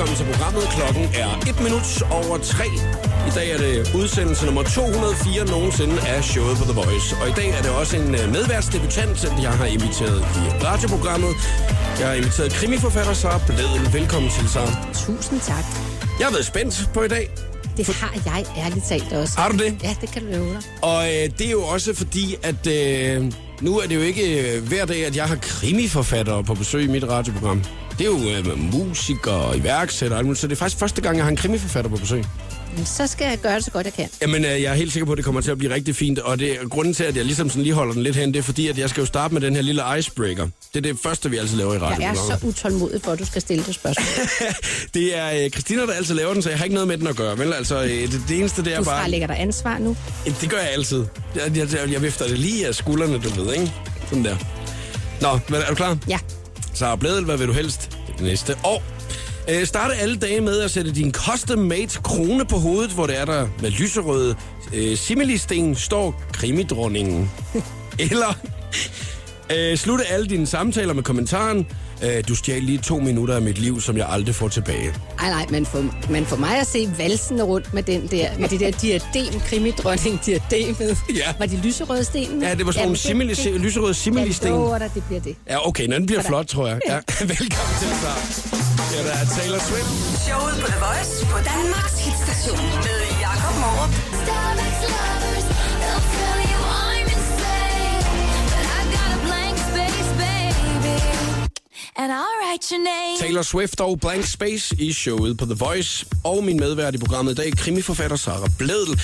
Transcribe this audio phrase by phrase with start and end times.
[0.00, 0.64] Velkommen til programmet.
[0.78, 1.88] Klokken er 1 minut
[2.18, 2.64] over 3.
[3.28, 7.16] I dag er det udsendelse nummer 204 nogensinde af showet på The Voice.
[7.20, 11.32] Og i dag er det også en øh, medværtsdebutant, jeg har inviteret i radioprogrammet.
[12.00, 13.92] Jeg har inviteret krimiforfatter Sara Bledel.
[13.92, 14.72] Velkommen til, Sara.
[14.94, 15.64] Tusind tak.
[16.18, 17.30] Jeg har været spændt på i dag.
[17.76, 19.38] Det har jeg ærligt talt også.
[19.38, 19.70] Har du det?
[19.82, 20.62] Ja, det kan du love dig.
[20.82, 24.68] Og øh, det er jo også fordi, at øh, nu er det jo ikke øh,
[24.68, 27.64] hver dag, at jeg har krimiforfattere på besøg i mit radioprogram.
[28.00, 31.00] Det er jo øh, musikere og iværksættere og alt muligt, så det er faktisk første
[31.00, 32.24] gang, jeg har en krimiforfatter på besøg.
[32.76, 34.08] Men så skal jeg gøre det så godt jeg kan.
[34.22, 36.18] Jamen, øh, jeg er helt sikker på, at det kommer til at blive rigtig fint,
[36.18, 38.42] og det grunden til, at jeg ligesom sådan lige holder den lidt hen, det er
[38.42, 40.48] fordi, at jeg skal jo starte med den her lille icebreaker.
[40.74, 43.24] Det er det første, vi altid laver i Jeg er så utålmodig for, at du
[43.26, 44.26] skal stille det spørgsmål.
[44.94, 47.06] det er øh, Christina, der altid laver den, så jeg har ikke noget med den
[47.06, 47.38] at gøre.
[47.38, 49.00] Vel, altså, øh, det, det eneste, det er Du bare...
[49.00, 49.96] fralægger dig ansvar nu.
[50.40, 51.04] Det gør jeg altid.
[51.34, 53.72] Jeg, jeg, jeg, jeg vifter det lige af skuldrene, du ved, ikke?
[54.08, 54.36] Sådan der.
[55.20, 55.98] Nå, men er du klar?
[56.08, 56.18] Ja.
[56.74, 58.82] Så Bledel, hvad vil du helst det næste år?
[59.50, 63.24] Øh, starte alle dage med at sætte din custom-made krone på hovedet, hvor det er
[63.24, 64.36] der med lyserøde
[64.74, 67.30] øh, similisten står krimidronningen.
[68.10, 68.38] Eller
[69.56, 71.66] øh, slutte alle dine samtaler med kommentaren,
[72.04, 74.94] øh, du stjal lige to minutter af mit liv, som jeg aldrig får tilbage.
[75.20, 78.48] Ej, nej, men for, men for mig at se valsende rundt med den der, med
[78.48, 80.98] det der diadem, krimidronning diademet.
[81.14, 81.34] Ja.
[81.38, 82.42] Var de lyserøde sten?
[82.42, 84.48] Ja, det var sådan nogle simili, lyserøde similisten.
[84.48, 85.36] Jeg lover dig, det bliver det.
[85.48, 86.80] Ja, okay, den bliver flot, tror jeg.
[86.88, 86.94] Ja.
[87.20, 88.12] Velkommen til, så.
[88.94, 89.92] Ja, der er Taylor Swift.
[90.26, 93.92] Showet på The Voice på Danmarks hitstation med Jakob Morup.
[94.22, 95.19] Starbucks
[102.02, 103.18] And I'll write your name.
[103.20, 106.06] Taylor Swift og Blank Space i showet på The Voice.
[106.24, 109.00] Og min medvært i programmet i dag, krimiforfatter Sara Bledel.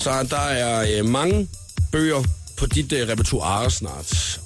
[0.00, 1.48] Så der er øh, mange
[1.92, 2.22] bøger
[2.56, 4.40] på dit øh, repertoire snart.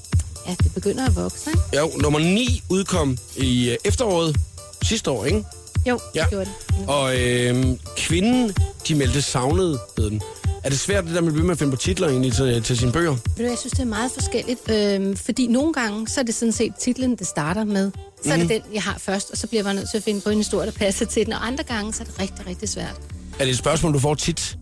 [0.46, 1.78] Ja, det begynder at vokse, ikke?
[1.78, 4.36] Jo, nummer 9 udkom i øh, efteråret
[4.82, 5.44] sidste år, ikke?
[5.86, 6.20] Jo, Ja.
[6.20, 6.88] det gjorde det.
[6.88, 7.64] Og øh,
[7.96, 8.54] kvinden,
[8.88, 10.22] de meldte savnet, hed den.
[10.64, 12.62] Er det svært, det der med at blive med at finde på titler egentlig til,
[12.62, 13.10] til sine bøger?
[13.10, 14.70] Ved du, jeg synes, det er meget forskelligt.
[14.70, 17.90] Øhm, fordi nogle gange, så er det sådan set titlen, det starter med.
[18.24, 20.20] Så er det den, jeg har først, og så bliver man nødt til at finde
[20.20, 21.32] på en historie, der passer til den.
[21.32, 22.94] Og andre gange, så er det rigtig, rigtig svært.
[23.38, 24.56] Er det et spørgsmål, du får tit?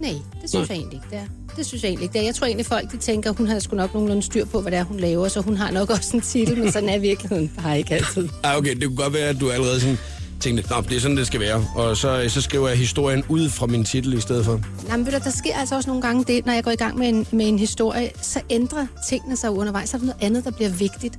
[0.00, 0.10] Nej,
[0.42, 1.54] det synes jeg egentlig ikke, det er.
[1.56, 2.24] Det synes jeg egentlig ikke, det er.
[2.24, 4.78] Jeg tror egentlig, folk de tænker, hun har sgu nok nogenlunde styr på, hvad det
[4.78, 7.78] er, hun laver, så hun har nok også en titel, men sådan er virkeligheden bare
[7.78, 8.28] ikke altid.
[8.44, 9.98] Ah, okay, det kunne godt være, at du allerede sådan
[10.42, 11.66] tænkte, at det er sådan, det skal være.
[11.74, 14.60] Og så, så skriver jeg historien ud fra min titel i stedet for.
[14.88, 16.76] Nej, men ved du, der sker altså også nogle gange det, når jeg går i
[16.76, 20.22] gang med en, med en historie, så ændrer tingene sig undervejs, så er der noget
[20.22, 21.14] andet, der bliver vigtigt.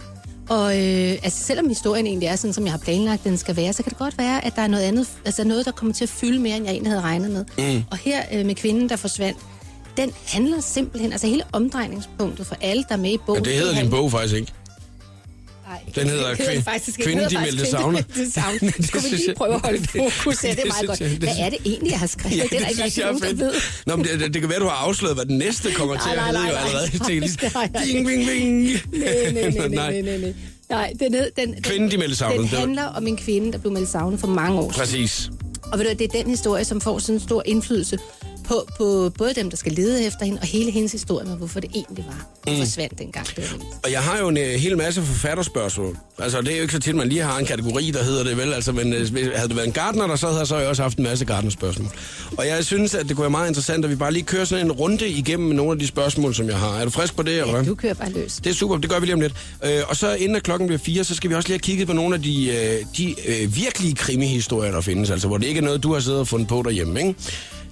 [0.50, 3.74] Og øh, altså, selvom historien egentlig er sådan, som jeg har planlagt, den skal være,
[3.74, 6.04] så kan det godt være, at der er noget andet, altså noget, der kommer til
[6.06, 7.46] at fylde mere, end jeg egentlig havde regnet med.
[7.76, 7.84] Mm.
[7.92, 9.38] Og her øh, med kvinden, der forsvandt,
[9.98, 13.44] den handler simpelthen, altså hele omdrejningspunktet for alle, der er med i Og bogen.
[13.46, 14.52] det hedder din handler- bog faktisk ikke.
[15.68, 17.52] Nej, Den hedder det Den hedder de faktisk Kvinden, savnet.
[17.52, 17.72] de meldte
[18.32, 18.78] savnet.
[18.78, 20.44] Det Skulle vi lige prøve at holde det- fokus?
[20.44, 21.00] Ja, det er det meget godt.
[21.00, 22.44] det- Hvad er det egentlig, jeg har skrevet?
[22.52, 23.54] det er der ikke nogen, der ved.
[23.86, 26.02] Nå, men det, det, det kan være, du har afsløret, hvad den næste kommer til
[26.06, 26.88] Nej, at nej, hedde nej, nej, allerede.
[27.54, 28.64] Nej, det jeg ding, bing, bing.
[28.64, 30.34] Nej, nej, nej, nej, nej, nej.
[30.70, 32.40] Nej, den, hed, den, den, Kvinden, de meldte savnet.
[32.40, 34.80] Den Det handler om en kvinde, der blev meldt savnet for mange år siden.
[34.80, 35.30] Præcis.
[35.72, 38.00] Og ved du, det er den historie, som får sådan en stor indflydelse
[38.48, 41.60] på, på både dem, der skal lede efter hende, og hele hendes historie med, hvorfor
[41.60, 42.28] det egentlig var.
[42.48, 43.28] Hun forsvandt dengang.
[43.28, 43.86] Det var vildt.
[43.86, 45.98] Og jeg har jo en uh, hel masse forfatterspørgsmål.
[46.20, 48.38] Altså, det er jo ikke så tit, man lige har en kategori, der hedder det
[48.38, 48.54] vel.
[48.54, 49.00] Altså, men uh,
[49.36, 51.90] havde det været en gardner, der sad her, så jeg også haft en masse gardnerspørgsmål.
[52.38, 54.66] Og jeg synes, at det kunne være meget interessant, at vi bare lige kører sådan
[54.66, 56.80] en runde igennem med nogle af de spørgsmål, som jeg har.
[56.80, 57.66] Er du frisk på det, eller hvad?
[57.66, 58.36] Du kører bare løs.
[58.36, 59.34] Det er super, det gør vi lige om lidt.
[59.64, 61.88] Øh, og så inden at klokken bliver fire, så skal vi også lige have kigget
[61.88, 65.10] på nogle af de, øh, de øh, virkelige krimihistorier, der findes.
[65.10, 67.16] Altså, hvor det ikke er noget, du har siddet og fundet på derhjemme, ikke?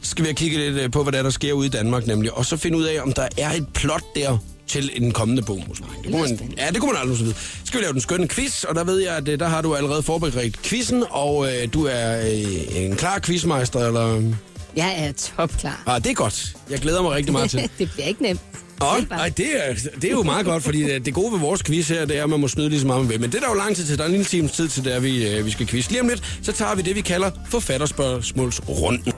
[0.02, 2.08] Skal vi have kigget lidt øh, på, hvad der, er, der sker ude i Danmark,
[2.08, 2.34] nemlig.
[2.34, 5.64] Og så finde ud af, om der er et plot der til en kommende bog,
[5.68, 5.84] måske.
[6.04, 7.34] Det kunne man, ja, det kunne man aldrig vide.
[7.34, 9.62] Så skal vi lave den skønne quiz, og der ved jeg, at øh, der har
[9.62, 14.34] du allerede forberedt quizzen, og øh, du er øh, en klar quizmeister, eller...
[14.76, 15.84] Jeg er topklar.
[15.86, 16.56] Ah, det er godt.
[16.70, 17.60] Jeg glæder mig rigtig meget til.
[17.80, 18.42] det bliver ikke nemt.
[18.80, 21.64] Bare- nej, det er, det er jo meget godt, fordi det, det gode ved vores
[21.64, 23.22] quiz her, det er, at man må snyde lige så meget, man vil.
[23.22, 23.98] Men det er der jo lang tid til.
[23.98, 25.90] Der er en lille times tid til, der vi, øh, vi skal quiz.
[25.90, 29.14] Lige om lidt, så tager vi det, vi kalder forfatterspørgsmålsrunden.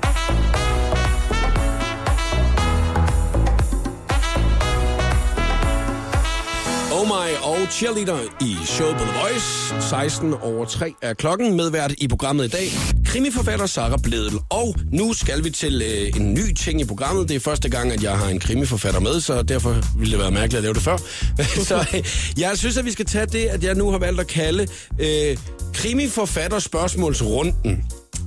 [7.42, 9.90] Og Cheerleader i showet på The Voice.
[9.90, 11.58] 16 over 3 er klokken.
[11.58, 12.68] Medvært i programmet i dag.
[13.06, 14.40] Krimiforfatter Sara Bledel.
[14.50, 17.30] Og nu skal vi til øh, en ny ting i programmet.
[17.30, 20.32] Det er første gang, at jeg har en krimiforfatter med, så derfor ville det være
[20.32, 20.98] mærkeligt at lave det før.
[21.70, 22.04] så øh,
[22.38, 24.68] jeg synes, at vi skal tage det, at jeg nu har valgt at kalde
[25.00, 25.38] øh,
[25.74, 27.84] krimiforfatter spørgsmålsrunden.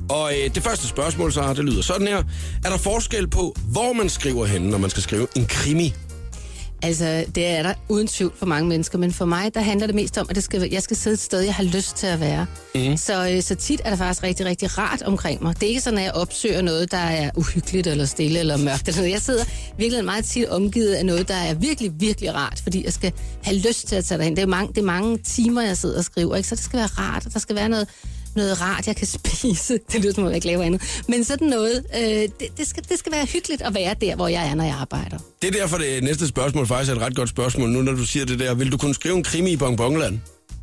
[0.08, 2.22] Og øh, det første spørgsmål, så det lyder sådan her.
[2.64, 5.94] Er der forskel på, hvor man skriver henne, når man skal skrive en krimi?
[6.82, 9.94] Altså, det er der uden tvivl for mange mennesker, men for mig, der handler det
[9.94, 12.20] mest om, at det skal, jeg skal sidde et sted, jeg har lyst til at
[12.20, 12.46] være.
[12.74, 12.96] Mm.
[12.96, 15.54] Så, øh, så tit er det faktisk rigtig, rigtig rart omkring mig.
[15.54, 18.88] Det er ikke sådan, at jeg opsøger noget, der er uhyggeligt, eller stille, eller mørkt.
[18.88, 19.12] Eller noget.
[19.12, 19.44] Jeg sidder
[19.78, 23.12] virkelig meget tit omgivet af noget, der er virkelig, virkelig rart, fordi jeg skal
[23.42, 24.36] have lyst til at tage derhen.
[24.36, 26.48] Det er mange, det er mange timer, jeg sidder og skriver, ikke?
[26.48, 27.88] så det skal være rart, og der skal være noget,
[28.36, 29.78] noget rart, jeg kan spise.
[29.92, 31.02] Det lyder som om, jeg ikke laver andet.
[31.08, 34.28] Men sådan noget, øh, det, det, skal, det skal være hyggeligt at være der, hvor
[34.28, 35.18] jeg er, når jeg arbejder.
[35.42, 38.04] Det er derfor, det næste spørgsmål faktisk er et ret godt spørgsmål, nu når du
[38.06, 38.54] siger det der.
[38.54, 40.18] Vil du kunne skrive en krimi i Bongbongland?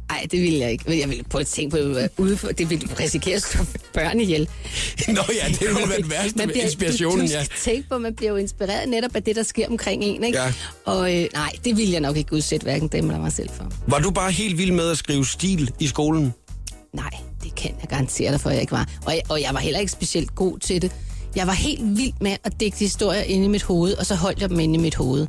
[0.10, 0.84] Nej, det vil jeg ikke.
[0.88, 3.64] Men Jeg vil på at tænke på, at ude for, det vil risikere at slå
[3.94, 4.42] børn ihjel.
[5.08, 7.40] Nå ja, det ville være den værste Man bliver- inspirationen, du, ja.
[7.42, 10.24] du tænke på, at man bliver jo inspireret netop af det, der sker omkring en,
[10.24, 10.38] ikke?
[10.38, 10.54] Ja.
[10.86, 13.72] Og øh, nej, det vil jeg nok ikke udsætte hverken dem eller mig selv for.
[13.88, 16.34] Var du bare helt vild med at skrive stil i skolen?
[16.94, 17.10] Nej,
[17.44, 18.90] det kan jeg garantere dig for, at jeg ikke var.
[19.06, 20.92] Og jeg, og jeg var heller ikke specielt god til det.
[21.36, 24.42] Jeg var helt vild med at digte historier inde i mit hoved, og så holdt
[24.42, 25.28] jeg dem inde i mit hoved.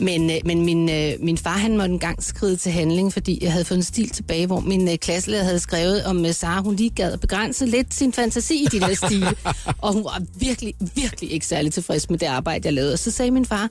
[0.00, 3.52] Men, øh, men min, øh, min far han måtte engang skride til handling, fordi jeg
[3.52, 6.76] havde fået en stil tilbage, hvor min øh, klasselærer havde skrevet om øh, Sara, hun
[6.76, 9.34] lige gad at begrænse lidt sin fantasi i de der stile.
[9.82, 12.92] og hun var virkelig, virkelig ikke særlig tilfreds med det arbejde, jeg lavede.
[12.92, 13.68] Og så sagde min far,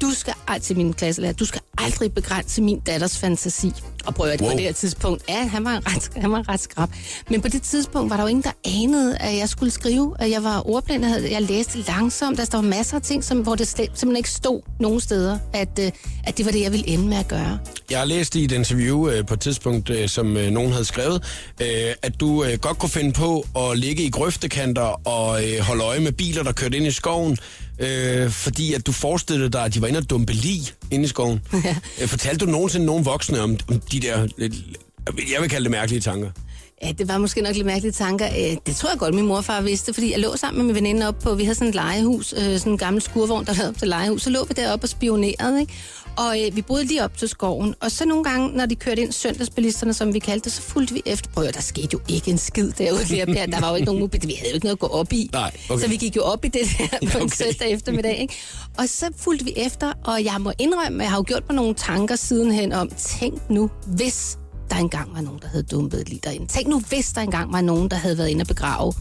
[0.00, 3.72] du skal til min klasselærer, du skal aldrig begrænse min datters fantasi.
[4.06, 4.50] Og prøv at wow.
[4.50, 6.88] På det her tidspunkt, ja, han var, ret, han var ret skrab.
[7.30, 10.30] Men på det tidspunkt var der jo ingen, der anede, at jeg skulle skrive, at
[10.30, 13.54] jeg var ordblind, jeg, havde, jeg læste langsomt, der var masser af ting, som, hvor
[13.54, 15.90] det simpelthen ikke stod nogen steder, at, øh,
[16.24, 17.58] at det var det, jeg ville ende med at gøre.
[17.90, 20.84] Jeg har læst i et interview øh, på et tidspunkt, øh, som øh, nogen havde
[20.84, 21.22] skrevet,
[21.62, 21.68] øh,
[22.02, 26.00] at du øh, godt kunne finde på at ligge i grøftekanter og øh, holde øje
[26.00, 27.38] med biler, der kørte ind i skoven,
[27.78, 30.60] øh, fordi at du forestillede dig, at de var inde og dumpe lig
[30.90, 31.40] inde i skoven.
[31.64, 31.76] Ja.
[32.00, 34.54] øh, fortalte du nogensinde nogen voksne om, om de der, lidt,
[35.32, 36.30] jeg vil kalde det mærkelige tanker?
[36.82, 38.26] Ja, det var måske nok lidt mærkelige tanker.
[38.26, 41.08] Øh, Det tror jeg godt, min morfar vidste, fordi jeg lå sammen med min veninde
[41.08, 43.78] op på, vi havde sådan et legehus, øh, sådan en gammel skurvogn, der lavede op
[43.78, 44.22] til legehus.
[44.22, 45.72] Så lå vi deroppe og spionerede, ikke?
[46.16, 47.74] Og øh, vi boede lige op til skoven.
[47.80, 50.94] Og så nogle gange, når de kørte ind, søndagsbilisterne, som vi kaldte det, så fulgte
[50.94, 51.30] vi efter.
[51.30, 53.04] Prøv der skete jo ikke en skid derude.
[53.34, 54.20] Der, der var jo ikke nogen mobil.
[54.26, 55.30] Vi havde jo ikke noget at gå op i.
[55.32, 55.82] Nej, okay.
[55.82, 57.36] Så vi gik jo op i det der på en Okay.
[57.36, 58.34] søndag eftermiddag, ikke?
[58.78, 61.56] Og så fulgte vi efter, og jeg må indrømme, at jeg har jo gjort mig
[61.56, 62.90] nogle tanker sidenhen om,
[63.20, 64.38] tænk nu, hvis
[64.70, 66.46] der engang var nogen, der havde dumpet lige derinde.
[66.46, 68.92] Tænk nu, hvis der engang var nogen, der havde været inde og begrave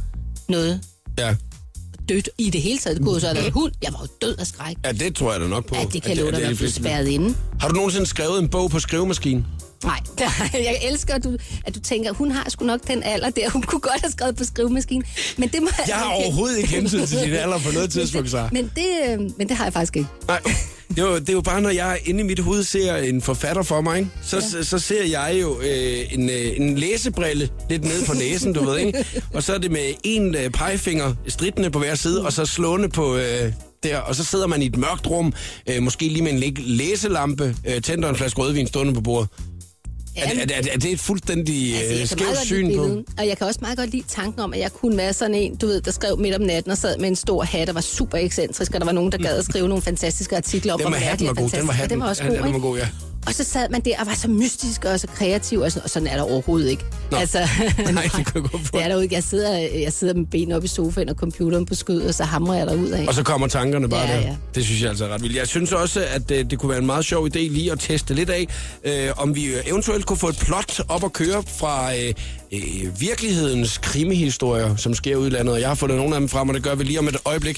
[0.50, 0.82] noget
[1.18, 1.36] Ja.
[2.10, 2.98] dødt i det hele taget.
[2.98, 3.72] Det kunne jo så have været hund.
[3.84, 4.76] Jeg var jo død af skræk.
[4.86, 5.76] ja, det tror jeg da nok på.
[5.76, 7.36] At det kan At love dig at blive spærret inde.
[7.60, 9.46] Har du nogensinde skrevet en bog på skrivemaskinen?
[9.84, 10.00] Nej,
[10.54, 13.50] jeg elsker, at du, at du tænker, hun har sgu nok den alder der.
[13.50, 15.04] Hun kunne godt have skrevet på skrivemaskinen.
[15.38, 18.50] Men det må Jeg har overhovedet ikke hensyn til din alder på noget tidspunkt, så.
[18.52, 20.10] Men det, øh, men det har jeg faktisk ikke.
[20.28, 20.40] Nej,
[20.90, 23.22] det er, jo, det er jo bare, når jeg inde i mit hoved ser en
[23.22, 24.10] forfatter for mig, ikke?
[24.24, 24.42] Så, ja.
[24.42, 28.64] så, så ser jeg jo øh, en, øh, en læsebrille lidt ned på næsen, du
[28.66, 29.06] ved, ikke?
[29.34, 32.90] Og så er det med en øh, pegefinger stridende på hver side, og så slående
[32.90, 33.16] på...
[33.18, 33.52] Øh,
[33.84, 35.34] der, og så sidder man i et mørkt rum,
[35.70, 39.30] øh, måske lige med en læ- læselampe, øh, tænder en flaske rødvin stående på bordet.
[40.18, 42.84] Er, det- er, er, er det et fuldstændig Altså, øh, skævt syn på?
[43.18, 45.56] og jeg kan også meget godt lide tanken om, at jeg kunne være sådan en,
[45.56, 47.82] du ved, der skrev midt om natten og sad med en stor hat og var
[47.82, 50.90] super ekscentrisk, og der var nogen, der gad at skrive nogle fantastiske artikler om, hvor
[50.90, 51.90] var mærkelig hatten og var god, den var fantastisk.
[51.90, 52.88] den var også god, den var god, ja.
[53.28, 55.90] Og så sad man der og var så mystisk og så kreativ, og sådan, og
[55.90, 56.84] sådan er der overhovedet ikke.
[57.12, 57.18] Nå.
[57.18, 57.38] Altså,
[57.94, 58.78] Nej, det kan jeg godt få.
[58.78, 59.16] Det er der jo ikke.
[59.16, 62.24] Jeg sidder, jeg sidder med benene op i sofaen og computeren på skød, og så
[62.24, 63.06] hamrer jeg derud af.
[63.08, 64.22] Og så kommer tankerne bare Ja, der.
[64.22, 64.36] ja.
[64.56, 65.36] Det synes jeg altså er ret vildt.
[65.36, 68.14] Jeg synes også, at øh, det kunne være en meget sjov idé lige at teste
[68.14, 68.48] lidt af,
[68.84, 72.14] øh, om vi eventuelt kunne få et plot op at køre fra øh,
[72.52, 75.54] øh, virkelighedens krimihistorier, som sker ude i landet.
[75.54, 77.18] Og jeg har fundet nogle af dem frem, og det gør vi lige om et
[77.26, 77.58] øjeblik.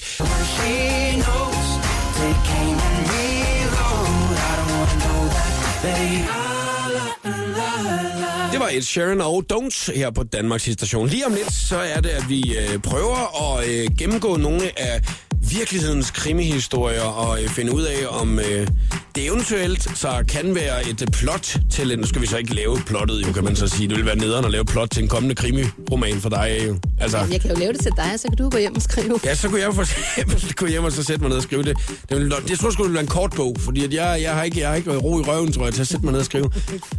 [8.51, 11.07] Det var et Sharon og Don't her på Danmarks station.
[11.07, 15.01] Lige om lidt, så er det, at vi øh, prøver at øh, gennemgå nogle af
[15.41, 18.67] virkelighedens krimihistorier og øh, finde ud af, om øh,
[19.15, 21.99] det eventuelt så kan være et øh, plot til en...
[21.99, 23.87] Nu skal vi så ikke lave plottet, jo, kan man så sige.
[23.89, 26.79] Det vil være nederen at lave plot til en kommende krimiroman for dig, jo.
[26.99, 29.19] Altså, Jeg kan jo lave det til dig, så kan du gå hjem og skrive.
[29.25, 31.63] Ja, så kunne jeg for eksempel gå hjem og så sætte mig ned og skrive
[31.63, 31.77] det.
[32.09, 34.33] det ville, jeg tror sgu, det ville være en kort bog, fordi at jeg, jeg,
[34.33, 36.19] har ikke, jeg har ikke ro i røven, tror jeg, til at sætte mig ned
[36.19, 36.51] og skrive.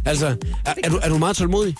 [0.05, 0.27] Altså,
[0.65, 1.75] er, er, du, er du meget tålmodig?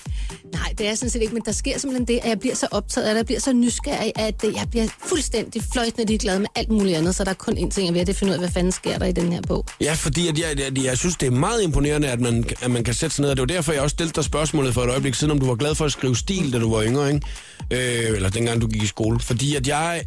[0.53, 2.67] Nej, det er sådan set ikke, men der sker simpelthen det, at jeg bliver så
[2.71, 6.69] optaget det, jeg bliver så nysgerrig, at øh, jeg bliver fuldstændig fløjtende ligeglad med alt
[6.69, 8.39] muligt andet, så der er kun én ting, og ved, det at finde ud af,
[8.39, 9.65] hvad fanden sker der i den her bog.
[9.81, 12.83] Ja, fordi at jeg, jeg, jeg synes, det er meget imponerende, at man, at man
[12.83, 13.29] kan sætte sig ned.
[13.29, 15.45] Og det var derfor, jeg også stillede dig spørgsmålet for et øjeblik siden, om du
[15.45, 17.27] var glad for at skrive stil, da du var yngre, ikke?
[17.71, 19.19] Øh, eller dengang du gik i skole.
[19.19, 20.03] Fordi at jeg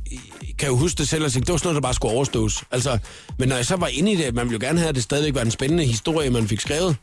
[0.58, 2.64] kan jo huske det selv og tænke, det var sådan noget, der bare skulle overstås.
[2.70, 2.98] Altså,
[3.38, 5.02] men når jeg så var inde i det, man ville jo gerne have, at det
[5.02, 6.96] stadigvæk var en spændende historie, man fik skrevet.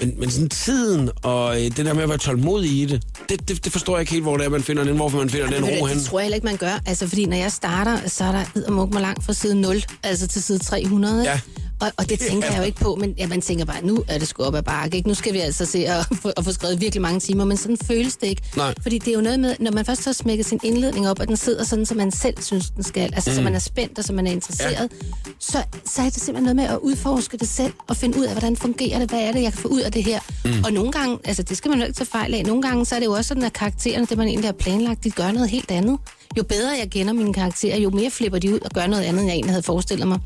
[0.00, 3.48] Men, men sådan tiden og øh, det der med at være tålmodig i det, det,
[3.48, 5.46] det, det forstår jeg ikke helt, hvor det er, man finder den, hvorfor man finder
[5.50, 5.98] den Ved du, ro hen.
[5.98, 6.80] det tror jeg heller ikke, man gør.
[6.86, 10.26] Altså, fordi når jeg starter, så er der eddermuk mig langt fra side 0, altså
[10.26, 11.20] til side 300.
[11.22, 11.30] ikke?
[11.30, 11.40] Ja.
[11.80, 14.18] Og, og det tænker jeg jo ikke på, men ja, man tænker bare, nu er
[14.18, 15.08] det sgu op ad bakke, ikke?
[15.08, 17.76] Nu skal vi altså se at, få- at få skrevet virkelig mange timer, men sådan
[17.84, 18.42] føles det ikke.
[18.56, 18.74] Nej.
[18.82, 21.28] Fordi det er jo noget med, når man først har smækket sin indledning op, og
[21.28, 23.36] den sidder sådan, som man selv synes, den skal, altså mm.
[23.36, 25.06] så man er spændt, og så man er interesseret, ja.
[25.38, 28.32] så, så er det simpelthen noget med at udforske det selv, og finde ud af,
[28.32, 30.20] hvordan fungerer det, hvad er det, jeg kan få ud af det her.
[30.44, 30.64] Mm.
[30.64, 32.94] Og nogle gange, altså det skal man jo ikke tage fejl af, nogle gange, så
[32.94, 35.48] er det jo også sådan, at karaktererne, det man egentlig har planlagt, de gør noget
[35.50, 35.98] helt andet.
[36.36, 39.20] Jo bedre jeg kender mine karakterer, jo mere flipper de ud og gør noget andet,
[39.20, 40.18] end jeg egentlig havde forestillet mig.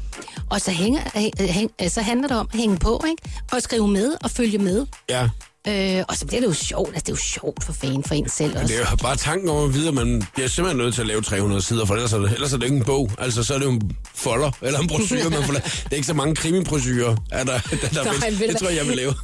[0.50, 1.40] Og så, hænger, hæ-
[1.82, 3.38] hæ- så handler det om at hænge på, ikke?
[3.52, 4.87] Og skrive med og følge med.
[5.11, 5.28] Ja.
[5.69, 6.88] Øh, og så bliver det jo sjovt.
[6.88, 8.66] Altså, det er jo sjovt for fan for en selv også.
[8.66, 11.07] Det er jo bare tanken over at vide, at man bliver simpelthen nødt til at
[11.07, 13.11] lave 300 sider, for ellers er det, ellers er det ikke en bog.
[13.19, 15.64] Altså, så er det jo en folder, eller en brochure, man får lavet.
[15.85, 18.76] Det er ikke så mange krimibrochurer, er der, der, der ved du Det tror jeg,
[18.76, 19.14] jeg vil lave.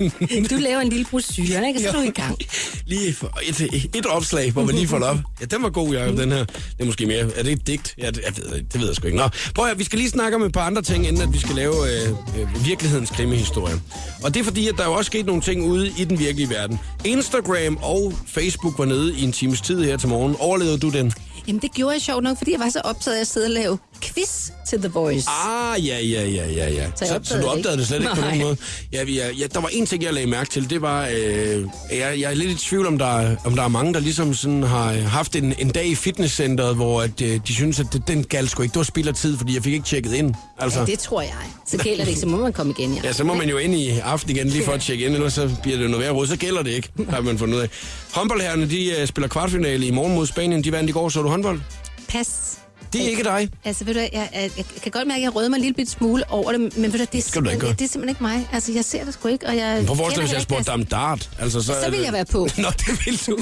[0.50, 1.80] Du laver en lille brochure, ikke?
[1.80, 2.38] Så er du i gang.
[2.87, 5.18] Lige for et, et opslag, hvor man lige får det op.
[5.40, 6.45] Ja, den var god, Jacob, den her.
[6.45, 7.30] Det er måske mere...
[7.37, 7.95] Er det et digt?
[7.99, 9.18] Ja, det, jeg ved, det ved jeg sgu ikke.
[9.18, 11.38] Nå, prøv at, vi skal lige snakke om et par andre ting, inden at vi
[11.38, 13.75] skal lave øh, øh, virkelighedens krimihistorie.
[14.23, 16.18] Og det er fordi, at der er jo også sket nogle ting ude i den
[16.28, 16.78] virkelige verden.
[17.04, 20.37] Instagram og Facebook var nede i en times tid her til morgen.
[20.40, 21.12] Overlevede du den?
[21.48, 23.50] Jamen, det gjorde jeg sjovt nok, fordi jeg var så optaget af at sidde og
[23.50, 25.28] lave quiz til The Voice.
[25.46, 26.86] Ah, ja, ja, ja, ja, ja.
[26.96, 28.28] Så Så, så opdagede du det opdagede det slet ikke på Nej.
[28.30, 28.56] nogen måde?
[28.92, 30.70] Ja, vi er, ja, der var en ting, jeg lagde mærke til.
[30.70, 33.68] Det var, øh, jeg, jeg er lidt i tvivl, om der, er- om der er
[33.68, 37.54] mange, der ligesom sådan har haft en, en dag i fitnesscenteret, hvor at, øh, de
[37.54, 38.72] synes, at det, den galt sgu ikke.
[38.72, 40.34] Det var spild af tid, fordi jeg fik ikke tjekket ind.
[40.58, 41.32] Altså, Ja, det tror jeg.
[41.66, 43.00] Så gælder det ikke, så må man komme igen, ja.
[43.04, 45.32] Ja, så må man jo ind i aften igen lige for at tjekke ind, ellers
[45.32, 46.26] så bliver det jo noget værre råd.
[46.26, 47.68] Så gælder det ikke, har man fundet ud af.
[48.12, 50.64] Håndboldherrerne, de uh, spiller kvartfinale i morgen mod Spanien.
[50.64, 51.62] De vandt i går, så du håndbold?
[52.12, 52.67] Pas.
[52.92, 53.49] Det er ikke dig.
[53.64, 55.87] Altså, ved du, jeg, jeg, jeg kan godt mærke, at jeg røder mig en lille
[55.90, 57.73] smule over det, men ved du, det er, Skal du ikke gøre.
[57.73, 58.49] det er simpelthen ikke mig.
[58.52, 60.85] Altså, jeg ser det sgu ikke, og jeg På vores hvis jeg spurgte dig om
[60.85, 61.30] dart.
[61.38, 62.38] Altså, så, Så vil det- jeg være på.
[62.59, 63.37] Nå, det vil du.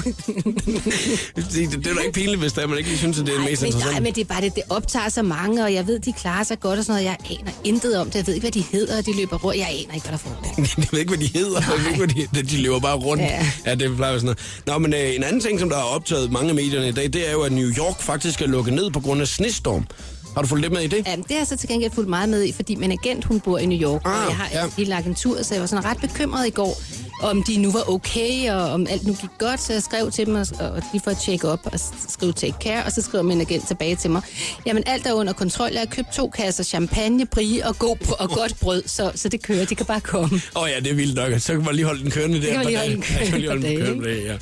[1.37, 3.26] det, det, det er da ikke pinligt, hvis det er, man ikke lige synes, at
[3.26, 4.03] det er det Nej, mest men, nej, interessante.
[4.03, 6.61] men det er bare det, det optager så mange, og jeg ved, de klarer sig
[6.61, 7.19] godt og sådan noget.
[7.31, 8.15] Jeg aner intet om det.
[8.17, 9.59] Jeg ved ikke, hvad de hedder, og de løber rundt.
[9.59, 10.55] Jeg aner ikke, hvad der foregår.
[10.79, 11.61] Jeg ved ikke, hvad de hedder.
[11.61, 13.23] Jeg ved ikke, hvad de, de lever bare rundt.
[13.23, 13.47] Ja.
[13.67, 14.38] ja det plejer sådan noget.
[14.67, 17.05] Nå, men øh, en anden ting, som der har optaget mange af medierne i dag,
[17.12, 19.87] det er jo, at New York faktisk er lukket ned på grund af snestorm.
[20.35, 21.07] Har du fulgt lidt med i det?
[21.07, 23.40] Ja, det har jeg så til gengæld fulgt meget med i, fordi min agent, hun
[23.40, 24.62] bor i New York, Ah, og jeg har ja.
[24.64, 24.71] ja.
[24.76, 26.83] hele agenturet, så jeg var sådan ret bekymret i går,
[27.23, 30.26] om de nu var okay, og om alt nu gik godt, så jeg skrev til
[30.26, 33.25] dem, og, og lige for at tjekke op og skrive take care, og så skrev
[33.25, 34.23] min agent tilbage til mig,
[34.66, 38.31] jamen alt er under kontrol, jeg har købt to kasser champagne, brie og, god, og
[38.31, 40.40] godt brød, så, så det kører, de kan bare komme.
[40.57, 41.33] Åh oh, ja, det er vildt nok.
[41.40, 42.47] Så kan man lige holde den kørende der.
[42.47, 44.37] kan man et lige holde den lige holde den kørende kørende, ja.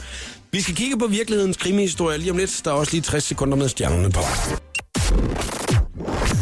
[0.52, 2.60] Vi skal kigge på virkelighedens krimihistorie lige om lidt.
[2.64, 4.20] Der er også lige 60 sekunder med stjernerne på.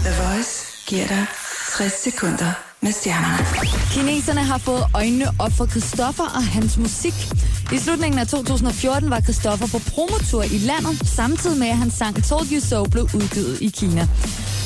[0.04, 0.54] The Voice
[0.87, 1.26] giver dig
[1.76, 3.47] 60 sekunder med stjernerne.
[3.92, 7.14] Kineserne har fået øjnene op for Christoffer og hans musik.
[7.73, 12.25] I slutningen af 2014 var Christoffer på promotur i landet, samtidig med at hans sang
[12.25, 14.09] Told You So blev udgivet i Kina.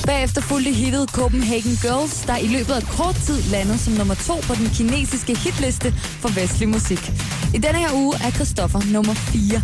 [0.07, 4.37] Bagefter fulgte hittet Copenhagen Girls, der i løbet af kort tid landede som nummer to
[4.43, 7.13] på den kinesiske hitliste for vestlig musik.
[7.55, 9.63] I denne her uge er Christoffer nummer 4.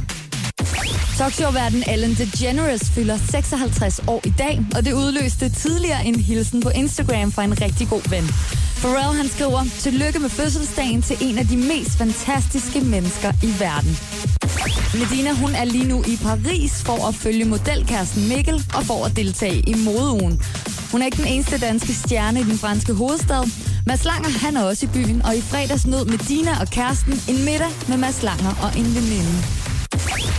[1.19, 6.69] Talkshow-verden Ellen DeGeneres fylder 56 år i dag, og det udløste tidligere en hilsen på
[6.69, 8.25] Instagram fra en rigtig god ven.
[8.81, 13.99] Pharrell han skriver, tillykke med fødselsdagen til en af de mest fantastiske mennesker i verden.
[15.01, 19.17] Medina hun er lige nu i Paris for at følge modelkæresten Mikkel og for at
[19.17, 20.43] deltage i modeugen.
[20.93, 23.43] Hun er ikke den eneste danske stjerne i den franske hovedstad.
[23.87, 27.39] Mads Langer han er også i byen, og i fredags nød Medina og kæresten en
[27.45, 29.62] middag med Mads Langer og en veninde.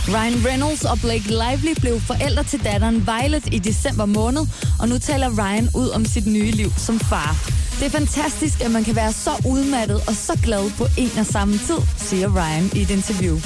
[0.08, 4.46] Ryan Reynolds og Blake Lively blev forældre til datteren Violet i december måned,
[4.80, 7.36] og nu taler Ryan ud om sit nye liv som far.
[7.78, 11.26] Det er fantastisk, at man kan være så udmattet og så glad på en og
[11.26, 13.36] samme tid, siger Ryan i et interview.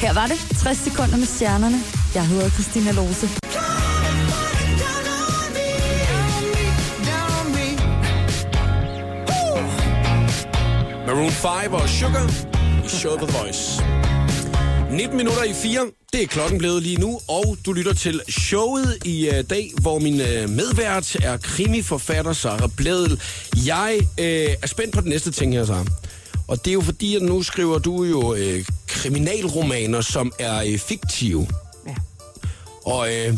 [0.00, 1.78] Her var det 60 sekunder med stjernerne.
[2.14, 3.28] Jeg hedder Christina Lose.
[11.06, 12.26] Maroon 5 og Sugar
[12.84, 14.01] i Show The Voice.
[14.92, 18.98] 19 minutter i 4, det er klokken blevet lige nu, og du lytter til showet
[19.04, 23.20] i uh, dag, hvor min uh, medvært er krimiforfatter Sara Bledel.
[23.66, 24.24] Jeg uh,
[24.62, 25.84] er spændt på den næste ting her, Sara.
[26.48, 30.78] Og det er jo fordi, at nu skriver du jo uh, kriminalromaner, som er uh,
[30.78, 31.48] fiktive.
[31.86, 31.94] Ja.
[32.84, 33.36] Og uh,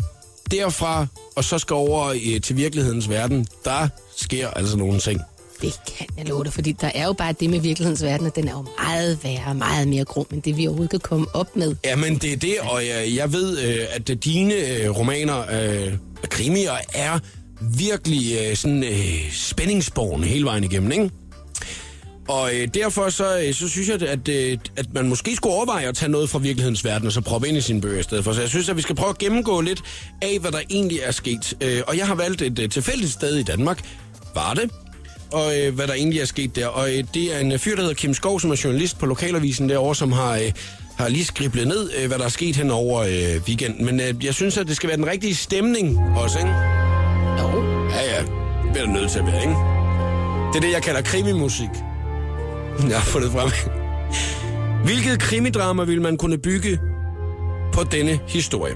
[0.50, 1.06] derfra,
[1.36, 5.20] og så skal over uh, til virkelighedens verden, der sker altså nogle ting.
[5.64, 8.36] Det kan jeg love dig, fordi der er jo bare det med virkelighedens verden, at
[8.36, 11.56] den er jo meget værre, meget mere grum, end det vi overhovedet kan komme op
[11.56, 11.76] med.
[11.84, 15.92] Jamen, det er det, og jeg, jeg ved, øh, at dine øh, romaner, øh,
[16.28, 17.18] krimier, er
[17.60, 21.10] virkelig øh, sådan øh, spændingsborgen hele vejen igennem, ikke?
[22.28, 25.88] Og øh, derfor så, øh, så synes jeg, at, øh, at man måske skulle overveje
[25.88, 28.24] at tage noget fra virkelighedens verden, og så proppe ind i sine bøger i stedet
[28.24, 28.32] for.
[28.32, 29.82] Så jeg synes, at vi skal prøve at gennemgå lidt
[30.22, 31.54] af, hvad der egentlig er sket.
[31.60, 33.84] Øh, og jeg har valgt et øh, tilfældigt sted i Danmark,
[34.34, 34.68] Varde,
[35.32, 36.66] og øh, hvad der egentlig er sket der.
[36.66, 39.06] Og øh, det er en øh, fyr, der hedder Kim Skov, som er journalist på
[39.06, 40.52] Lokalavisen derovre, som har, øh,
[40.96, 43.84] har lige skriblet ned, øh, hvad der er sket hen over øh, weekenden.
[43.84, 46.50] Men øh, jeg synes, at det skal være den rigtige stemning også, ikke?
[47.40, 47.62] Jo.
[47.90, 48.22] Ja, ja.
[48.74, 49.54] Det er nødt til at være, ikke?
[50.52, 51.68] Det er det, jeg kalder krimimusik.
[52.88, 53.50] Jeg har fundet frem.
[54.84, 56.78] Hvilket krimidrama vil man kunne bygge
[57.72, 58.74] på denne historie?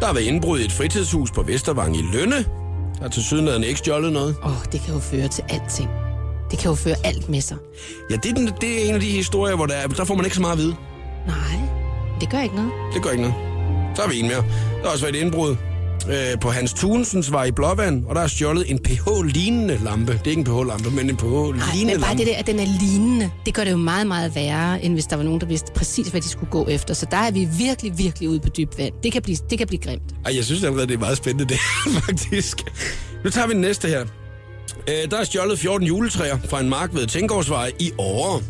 [0.00, 2.44] Der har været indbrud i et fritidshus på Vestervang i Lønne.
[2.96, 4.36] Der har til sydenlandet ikke stjålet noget.
[4.42, 5.90] Åh, oh, det kan jo føre til alting.
[6.50, 7.56] Det kan jo føre alt med sig.
[8.10, 10.14] Ja, det er, den, det er en af de historier, hvor der, er, der får
[10.14, 10.76] man ikke så meget at vide.
[11.26, 11.60] Nej,
[12.20, 12.70] det gør ikke noget.
[12.94, 13.36] Det gør ikke noget.
[13.96, 14.44] Så har vi en mere.
[14.80, 15.56] Der har også været et indbrud
[16.10, 20.12] øh, på Hans Tunesens var i Blåvand, og der er stjålet en pH-lignende lampe.
[20.12, 22.18] Det er ikke en pH-lampe, men en pH-lignende men bare lampe.
[22.18, 25.04] det der, at den er lignende, det gør det jo meget, meget værre, end hvis
[25.06, 26.94] der var nogen, der vidste præcis, hvad de skulle gå efter.
[26.94, 28.92] Så der er vi virkelig, virkelig ude på dybt vand.
[29.02, 30.02] Det kan blive, det kan blive grimt.
[30.26, 32.62] Ej, jeg synes allerede, det er meget spændende, det her, faktisk.
[33.24, 34.00] Nu tager vi den næste her.
[34.88, 38.42] Øh, der er stjålet 14 juletræer fra en mark ved Tænkårdsvej i Åre.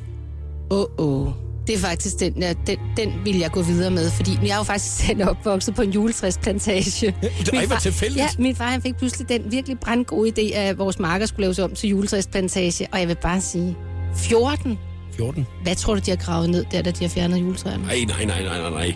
[0.70, 1.32] Åh, oh, oh.
[1.66, 4.56] Det er faktisk den, ja, den, den vil jeg gå videre med, fordi jeg er
[4.56, 7.14] jo faktisk selv opvokset på en juletræsplantage.
[7.52, 8.18] Ej, hvor tilfældigt.
[8.18, 11.58] Ja, min far han fik pludselig den virkelig brandgode idé, at vores marker skulle laves
[11.58, 12.86] om til juletræsplantage.
[12.92, 13.76] Og jeg vil bare sige,
[14.16, 14.78] 14.
[15.16, 15.46] 14?
[15.62, 17.82] Hvad tror du, de har gravet ned der, da de har fjernet juletræerne?
[17.86, 18.94] Nej, nej, nej, nej, nej, nej.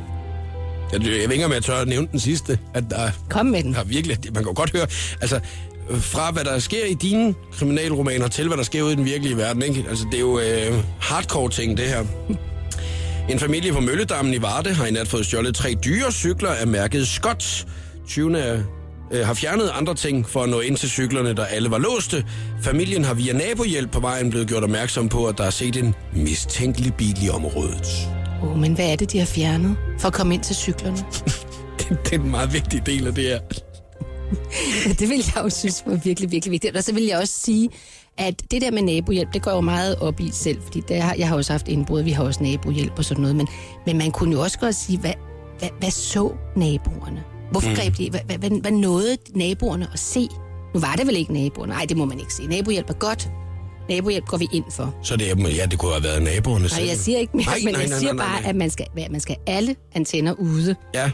[0.93, 2.59] Jeg, jeg ved ikke, om jeg tør at nævne den sidste.
[2.75, 3.75] At der Kom med den.
[3.75, 4.19] har virkelig...
[4.35, 4.87] Man kan godt høre...
[5.21, 5.41] Altså,
[5.95, 9.37] fra hvad der sker i dine kriminalromaner til hvad der sker ude i den virkelige
[9.37, 9.85] verden, ikke?
[9.89, 12.05] Altså, det er jo øh, hardcore ting, det her.
[13.29, 16.67] En familie på Mølledammen i Varde har i nat fået stjålet tre dyre cykler af
[16.67, 17.67] mærket Scott.
[18.09, 18.39] 20.
[18.39, 18.63] er
[19.13, 22.25] øh, har fjernet andre ting for at nå ind til cyklerne, der alle var låste.
[22.63, 25.95] Familien har via nabohjælp på vejen blevet gjort opmærksom på, at der er set en
[26.17, 28.09] mistænkelig bil i området.
[28.43, 30.97] Åh, oh, men hvad er det, de har fjernet for at komme ind til cyklerne?
[32.05, 33.41] det er en meget vigtig del af det her.
[35.01, 36.77] det vil jeg jo synes var virkelig, virkelig vigtigt.
[36.77, 37.71] Og så vil jeg også sige,
[38.19, 41.15] at det der med nabohjælp, det går jo meget op i selv, fordi der har,
[41.19, 43.49] jeg har også haft indbrud, vi har også nabohjælp og sådan noget, men,
[43.87, 45.13] men man kunne jo også godt sige, hvad,
[45.59, 47.25] hvad, hvad så naboerne?
[47.51, 47.77] Hvorfor mm.
[47.77, 48.11] greb de?
[48.11, 50.29] Hvad, hvad, hvad, hvad nåede naboerne at se?
[50.75, 51.73] Nu var det vel ikke naboerne?
[51.73, 52.47] Nej, det må man ikke se.
[52.47, 53.31] Nabohjælp er godt.
[53.89, 54.95] Nabohjælp går vi ind for.
[55.03, 56.81] Så det er, ja, det kunne have været naboerne selv.
[56.81, 58.51] Nej, jeg siger ikke mere, Nej, men nej, jeg nej, siger nej, nej, bare, nej.
[58.51, 60.77] at man skal, man skal alle antenner ude.
[60.95, 61.11] Ja.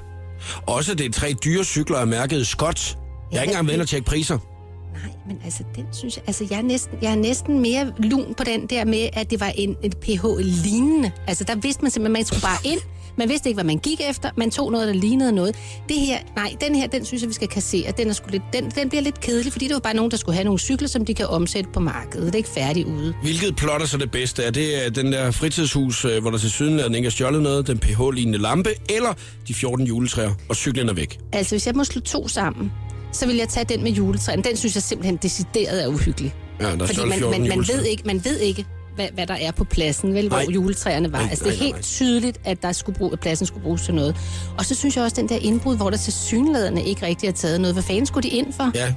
[0.66, 2.98] Også det er tre dyre cykler af mærket Scott.
[3.32, 4.53] Jeg har ikke engang inde og tjekke priser.
[5.02, 6.24] Nej, men altså, den synes jeg...
[6.26, 9.40] Altså, jeg er, næsten, jeg er næsten mere lun på den der med, at det
[9.40, 11.10] var en, en pH-lignende.
[11.26, 12.80] Altså, der vidste man simpelthen, man skulle bare ind.
[13.18, 14.30] Man vidste ikke, hvad man gik efter.
[14.36, 15.56] Man tog noget, der lignede noget.
[15.88, 17.92] Det her, nej, den her, den synes jeg, vi skal kassere.
[17.98, 20.16] Den, er sgu lidt, den, den bliver lidt kedelig, fordi det var bare nogen, der
[20.16, 22.26] skulle have nogle cykler, som de kan omsætte på markedet.
[22.26, 23.14] Det er ikke færdigt ude.
[23.22, 24.42] Hvilket plot er så det bedste?
[24.42, 27.66] Er det øh, den der fritidshus, øh, hvor der til sydenlandet ikke er stjålet noget,
[27.66, 29.12] den pH-lignende lampe, eller
[29.48, 31.18] de 14 juletræer, og cyklen er væk?
[31.32, 32.72] Altså, hvis jeg må slå to sammen,
[33.14, 34.44] så vil jeg tage den med juletræen.
[34.44, 36.34] Den synes jeg simpelthen decideret er uhyggelig.
[36.60, 39.26] Ja, der er Fordi man, 14 man, man, ved ikke, man ved ikke, hvad, hvad
[39.26, 40.46] der er på pladsen, vel, hvor Nej.
[40.50, 41.18] juletræerne var.
[41.18, 41.82] Nej, altså, det er nej, helt nej.
[41.82, 44.16] tydeligt, at, der skulle bruge, at pladsen skulle bruges til noget.
[44.58, 47.32] Og så synes jeg også, den der indbrud, hvor der til synlæderne ikke rigtig har
[47.34, 47.74] taget noget.
[47.74, 48.70] Hvad fanden skulle de ind for?
[48.74, 48.94] Ja,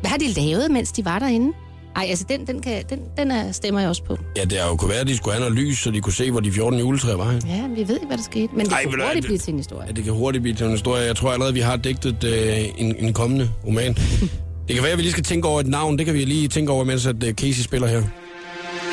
[0.00, 1.52] Hvad har de lavet, mens de var derinde?
[1.96, 4.18] Ej, altså, den, den, kan, den, den er, stemmer jeg også på.
[4.36, 6.12] ja, det har jo kunne være, at de skulle have noget lys, så de kunne
[6.12, 7.32] se, hvor de 14 juletræer var.
[7.32, 8.48] Ja, vi ved ikke, hvad der skete.
[8.56, 9.86] Men det Ej, hvad, hurtigt det- blive til en historie.
[9.86, 11.02] Ja, det kan hurtigt blive til en historie.
[11.04, 13.94] Jeg tror allerede, vi har digtet øh, en, en kommende roman.
[14.68, 15.98] Det kan være, at vi lige skal tænke over et navn.
[15.98, 18.02] Det kan vi lige tænke over, mens at, øh, Casey spiller her.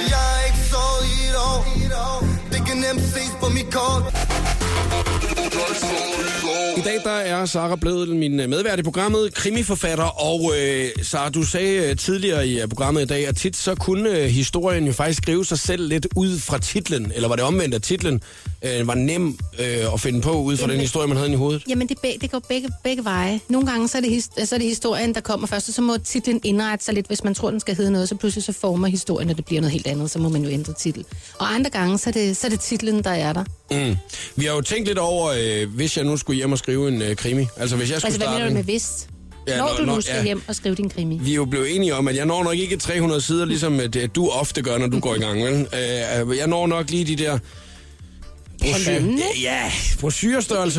[0.10, 4.04] Jeg er ikke så i et år Det kan nemt ses på mit kort
[6.82, 11.30] i dag der er Sara Bledel min øh, medvært i programmet, krimiforfatter, og øh, Sara,
[11.30, 14.86] du sagde øh, tidligere i øh, programmet i dag, at tit så kunne øh, historien
[14.86, 18.22] jo faktisk skrive sig selv lidt ud fra titlen, eller var det omvendt, af titlen
[18.66, 21.64] øh, var nem øh, at finde på ud fra den historie, man havde i hovedet?
[21.70, 23.40] Jamen, det, det går begge, begge veje.
[23.50, 25.82] Nogle gange så er, det his- så er det historien, der kommer først, og så
[25.82, 27.08] må titlen indrette sig lidt.
[27.08, 29.62] Hvis man tror, den skal hedde noget, så pludselig så former historien, og det bliver
[29.62, 31.06] noget helt andet, så må man jo ændre titel.
[31.40, 33.44] Og andre gange, så er det, så er det titlen, der er der.
[33.72, 33.96] Mm.
[34.36, 37.02] Vi har jo tænkt lidt over, øh, hvis jeg nu skulle hjem og skrive en
[37.02, 37.46] øh, krimi.
[37.58, 39.08] Altså, hvis jeg skulle Altså, hvad starte mener du med vist?
[39.48, 40.24] Ja, når når- du nu skal ja.
[40.24, 41.20] hjem og skrive din krimi.
[41.22, 43.96] Vi er jo blevet enige om, at jeg når nok ikke 300 sider, ligesom at
[43.96, 45.54] øh, du ofte gør, når du går i gang, vel?
[46.32, 47.40] Øh, jeg når nok lige de der...
[48.62, 49.42] Halvanden, ikke?
[49.42, 49.72] ja,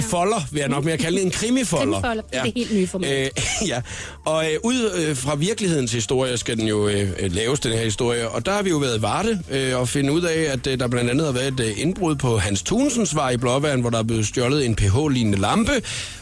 [0.02, 1.24] folder, vil jeg nok mere kalde det.
[1.24, 1.92] En krimifolder.
[1.92, 3.10] Krimifolder, det er helt nye format.
[3.10, 3.28] Øh,
[3.70, 3.82] ja,
[4.24, 8.28] og øh, ud øh, fra virkelighedens historie skal den jo øh, laves, den her historie.
[8.28, 10.80] Og der har vi jo været i Varde øh, og finde ud af, at øh,
[10.80, 13.90] der blandt andet har været et øh, indbrud på Hans Tunsens vej i Blåvand, hvor
[13.90, 15.72] der er blevet stjålet en pH-lignende lampe.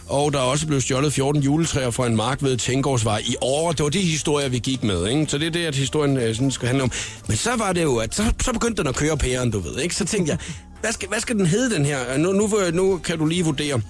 [0.09, 3.73] Og der er også blevet stjålet 14 juletræer fra en mark ved Tængårdsvej i år.
[3.73, 5.27] Det var de historier, vi gik med, ikke?
[5.29, 6.93] Så det er det, at historien øh, sådan skal handle om.
[7.29, 9.79] Men så var det jo, at så, så begyndte den at køre pæren, du ved,
[9.79, 9.95] ikke?
[9.95, 10.39] Så tænkte jeg,
[10.81, 12.17] hvad skal, hvad skal den hedde, den her?
[12.17, 13.81] Nu, nu, nu kan du lige vurdere,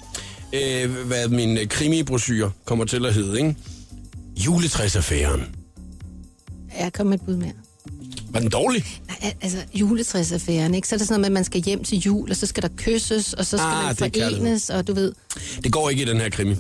[0.53, 3.57] øh, hvad min krimi-brochure kommer til at hedde, ikke?
[4.47, 5.47] Juletræsaffæren.
[6.81, 7.53] Jeg kom med et bud mere.
[8.31, 8.85] Var den dårlig?
[9.09, 10.89] Nej, al- altså juletræsaffæren, ikke?
[10.89, 12.63] Så er det sådan noget med, at man skal hjem til jul, og så skal
[12.63, 15.13] der kysses, og så skal Ah, man forenes, og du ved...
[15.65, 16.57] Det går ikke i den her krimi.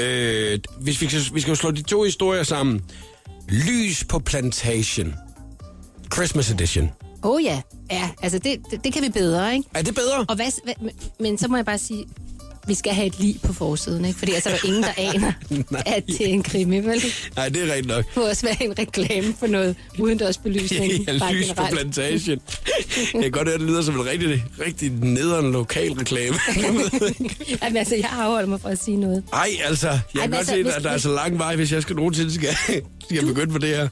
[0.00, 2.84] Øh, hvis vi, skal, vi skal jo slå de to historier sammen.
[3.48, 5.14] Lys på plantation.
[6.14, 6.90] Christmas edition.
[7.22, 9.68] Åh oh, ja, ja, altså det, det, det kan vi bedre, ikke?
[9.74, 10.26] Er det bedre?
[10.28, 10.74] Og hvad, hvad,
[11.20, 12.04] men så må jeg bare sige,
[12.68, 14.18] vi skal have et lig på forsiden, ikke?
[14.18, 15.32] Fordi altså, er der ingen, der aner,
[15.70, 15.82] Nej.
[15.86, 17.02] at det er en krimi, vel?
[17.36, 18.14] Nej, det er rigtigt nok.
[18.14, 20.92] Det også være en reklame for noget udendørsbelysning.
[21.08, 22.38] Ja, bare lys på plantation.
[23.14, 26.36] Jeg kan godt høre, at det lyder som en rigtig, rigtig nederen lokal reklame.
[27.62, 29.24] Jamen, altså, jeg afholder mig fra at sige noget.
[29.32, 31.72] Ej, altså, jeg kan men godt altså, se, at der er så lang vej, hvis
[31.72, 32.48] jeg skal nogensinde skal,
[33.04, 33.88] skal begynde på det her.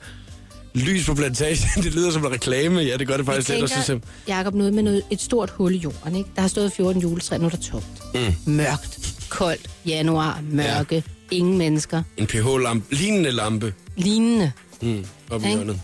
[0.76, 2.80] Lys på plantation, det lyder som en reklame.
[2.80, 3.62] Ja, det gør det faktisk lidt.
[3.62, 6.30] Og så tænker, Jacob, noget med noget, et stort hul i jorden, ikke?
[6.34, 7.84] Der har stået 14 juletræer, nu er der tomt.
[8.14, 8.52] Mm.
[8.52, 11.36] Mørkt, koldt, januar, mørke, ja.
[11.36, 15.80] ingen mennesker, en pH-lampe, lignende lampe lignende mm, oppe i hjørnet.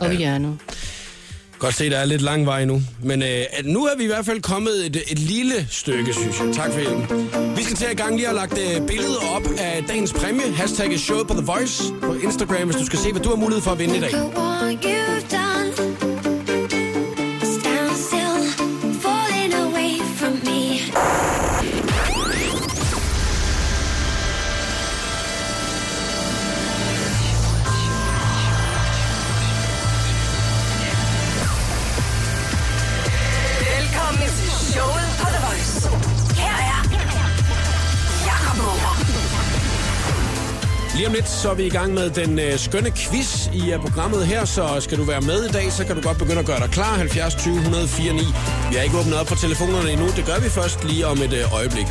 [0.00, 0.10] ja.
[0.10, 0.58] i hjørnet.
[1.64, 2.82] Godt se, der er lidt lang vej nu.
[3.02, 3.28] Men øh,
[3.64, 6.54] nu er vi i hvert fald kommet et, et lille stykke, synes jeg.
[6.54, 7.56] Tak for hjælpen.
[7.56, 10.52] Vi skal til i gang lige have lagt øh, billedet op af dagens præmie.
[10.52, 13.62] Hashtag showet på The Voice på Instagram, hvis du skal se, hvad du har mulighed
[13.62, 14.12] for at vinde i dag.
[40.94, 43.80] Lige om lidt, så er vi i gang med den øh, skønne quiz i uh,
[43.80, 46.46] programmet her, så skal du være med i dag, så kan du godt begynde at
[46.46, 46.96] gøre dig klar.
[46.96, 48.18] 70 20 104 9.
[48.70, 51.32] Vi har ikke åbnet op for telefonerne endnu, det gør vi først lige om et
[51.32, 51.86] øh, øjeblik.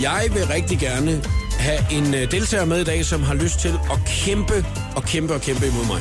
[0.00, 1.22] Jeg vil rigtig gerne
[1.58, 4.66] have en øh, deltager med i dag, som har lyst til at kæmpe
[4.96, 6.00] og kæmpe og kæmpe imod mig.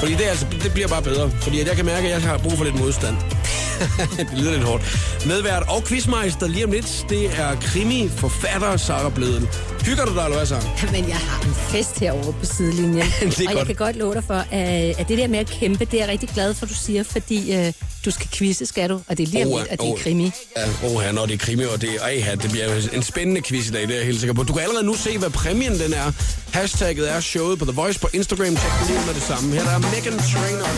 [0.00, 2.38] Fordi det, altså, det bliver bare bedre, fordi at jeg kan mærke, at jeg har
[2.38, 3.16] brug for lidt modstand.
[4.16, 4.82] det lyder lidt hårdt.
[5.26, 9.48] Medvært og quizmeister lige om lidt, det er krimi, forfatter Sara Bledel.
[9.84, 10.62] Hygger du dig, eller hvad, Sara?
[10.96, 12.96] Men jeg har en fest herovre på sidelinjen.
[13.20, 13.56] Det er og godt.
[13.58, 16.08] jeg kan godt love dig for, at, det der med at kæmpe, det er jeg
[16.08, 17.72] rigtig glad for, du siger, fordi øh,
[18.04, 19.00] du skal quizze, skal du?
[19.08, 20.32] Og det er lige om Åh, lidt, og det er krimi.
[20.56, 23.68] Ja, oh, når det er krimi, og det, ej, ja, det bliver en spændende quiz
[23.68, 24.42] i dag, det er jeg helt sikker på.
[24.42, 26.12] Du kan allerede nu se, hvad præmien den er.
[26.52, 28.56] Hashtagget er showet på The Voice på Instagram.
[28.56, 29.54] Tjek den lige med det samme.
[29.54, 30.70] Her der er Megan Trainor.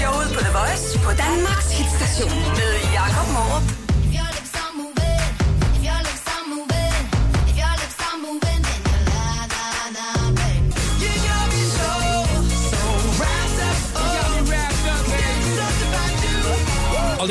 [0.00, 2.07] Showet på The Voice på Danmarks hitstation
[2.58, 3.88] med Jakob Morup.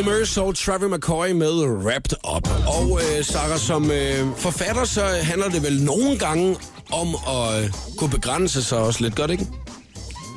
[0.08, 2.50] Murs og Travis McCoy med Wrapped Up.
[2.68, 6.58] Og øh, Sarah, som øh, forfatter, så handler det vel nogle gange
[6.92, 9.48] om at øh, kunne begrænse sig også lidt, gør det ikke?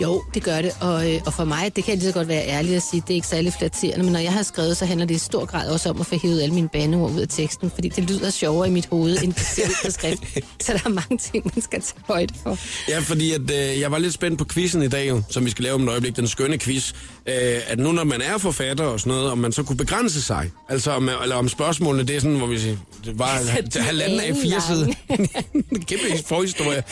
[0.03, 2.29] Jo, det gør det, og, øh, og for mig, det kan jeg lige så godt
[2.29, 4.87] være ærlig at sige, det er ikke særlig flatterende, men når jeg har skrevet, så
[4.87, 7.29] handler det i stor grad også om at få hævet alle mine bandeord ud af
[7.29, 10.23] teksten, fordi det lyder sjovere i mit hoved, end det ser på skrift.
[10.65, 12.59] Så der er mange ting, man skal tage højde for.
[12.89, 15.51] Ja, fordi at, øh, jeg var lidt spændt på quizzen i dag, jo, som vi
[15.51, 16.93] skal lave om et øjeblik, den skønne quiz.
[17.27, 17.35] Øh,
[17.67, 20.51] at nu, når man er forfatter og sådan noget, om man så kunne begrænse sig.
[20.69, 23.85] Altså, om, eller om spørgsmålene, det er sådan, hvor vi siger, det var Altså, de
[23.85, 24.97] halvanden af fire lange.
[25.89, 26.83] Kæmpe forhistorie.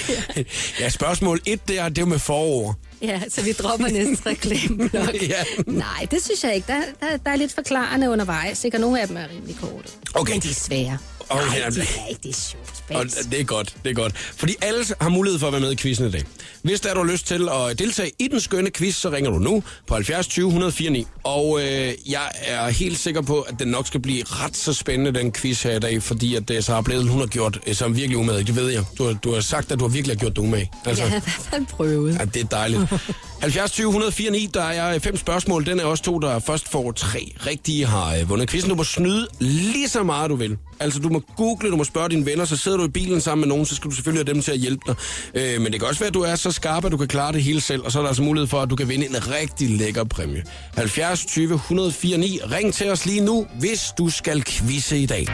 [0.81, 2.75] ja, spørgsmål et, det er, det er jo med forord.
[3.03, 5.15] Ja, så vi dropper næsten reklameblok.
[5.29, 5.45] Ja.
[5.67, 6.67] Nej, det synes jeg ikke.
[6.67, 8.77] Der, der, der er lidt forklarende undervejs, ikke?
[8.77, 9.89] Og nogle af dem er rimelig korte.
[10.15, 10.33] Okay.
[10.33, 10.99] Men de er svære.
[11.31, 11.71] Okay, Nej, er.
[11.71, 12.85] Det er sjovt.
[12.91, 14.19] Og det er godt, det er godt.
[14.19, 16.25] Fordi alle har mulighed for at være med i quizzen i dag.
[16.63, 19.31] Hvis der er du har lyst til at deltage i den skønne quiz, så ringer
[19.31, 21.07] du nu på 70 20 104 9.
[21.25, 25.19] Og øh, jeg er helt sikker på, at den nok skal blive ret så spændende,
[25.19, 27.75] den quiz her i dag, fordi at det så har blevet, hun har gjort øh,
[27.75, 28.45] som virkelig umage.
[28.45, 28.85] Det ved jeg.
[28.99, 30.71] Du har, du har sagt, at du har virkelig har gjort det umage.
[30.85, 32.15] Altså, Jeg har i hvert fald prøvet.
[32.21, 32.83] Ja, det er dejligt.
[33.41, 35.67] 70 20 104 9, der er øh, fem spørgsmål.
[35.67, 38.71] Den er også to, der først får tre rigtige har øh, vundet quizzen.
[38.71, 40.57] Du må snyde lige så meget, du vil.
[40.81, 43.41] Altså, du må google, du må spørge dine venner, så sidder du i bilen sammen
[43.41, 44.95] med nogen, så skal du selvfølgelig have dem til at hjælpe dig.
[45.35, 47.33] Øh, men det kan også være, at du er så skarp, at du kan klare
[47.33, 49.29] det hele selv, og så er der altså mulighed for, at du kan vinde en
[49.31, 50.43] rigtig lækker præmie.
[50.77, 52.41] 70 20 104 9.
[52.53, 55.27] Ring til os lige nu, hvis du skal quizze i dag.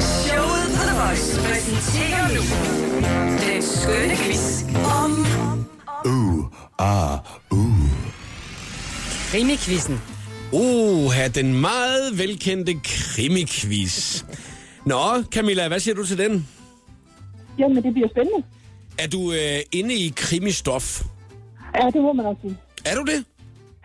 [0.00, 2.42] Showet på The Voice præsenterer nu
[3.52, 4.09] den skønne
[9.34, 10.00] Rimikvisten.
[10.52, 14.24] Uh, den meget velkendte krimiquiz.
[14.86, 16.48] Nå, Camilla, hvad siger du til den?
[17.58, 18.42] Jamen, det bliver spændende.
[18.98, 21.02] Er du øh, inde i krimistof?
[21.80, 22.56] Ja, det må man også sige.
[22.84, 23.24] Er du det?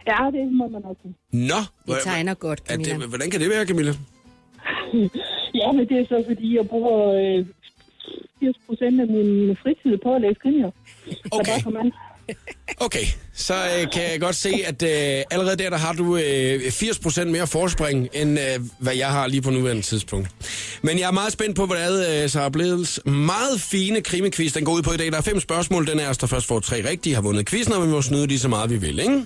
[0.08, 1.16] Ja, det må man også sige.
[1.32, 1.56] Nå.
[1.56, 2.94] Det hvor- tegner godt, er Camilla.
[2.98, 3.94] det, hvordan kan det være, Camilla?
[5.62, 7.46] Ja, men det er så, fordi jeg bruger øh,
[8.46, 10.72] 80 procent af min fritid på at læse krimier.
[11.32, 11.60] Okay.
[11.66, 11.92] der.
[12.80, 16.56] Okay, så øh, kan jeg godt se, at øh, allerede der, der har du øh,
[16.56, 20.30] 80% mere forspring, end øh, hvad jeg har lige på nuværende tidspunkt.
[20.82, 24.74] Men jeg er meget spændt på, hvordan øh, Sarah Bledels meget fine krimiquiz, den går
[24.74, 25.12] ud på i dag.
[25.12, 25.88] Der er fem spørgsmål.
[25.88, 28.28] Den er os, der først får tre rigtige, har vundet quizzen, og vi må snyde
[28.28, 29.26] lige så meget, vi vil, ikke?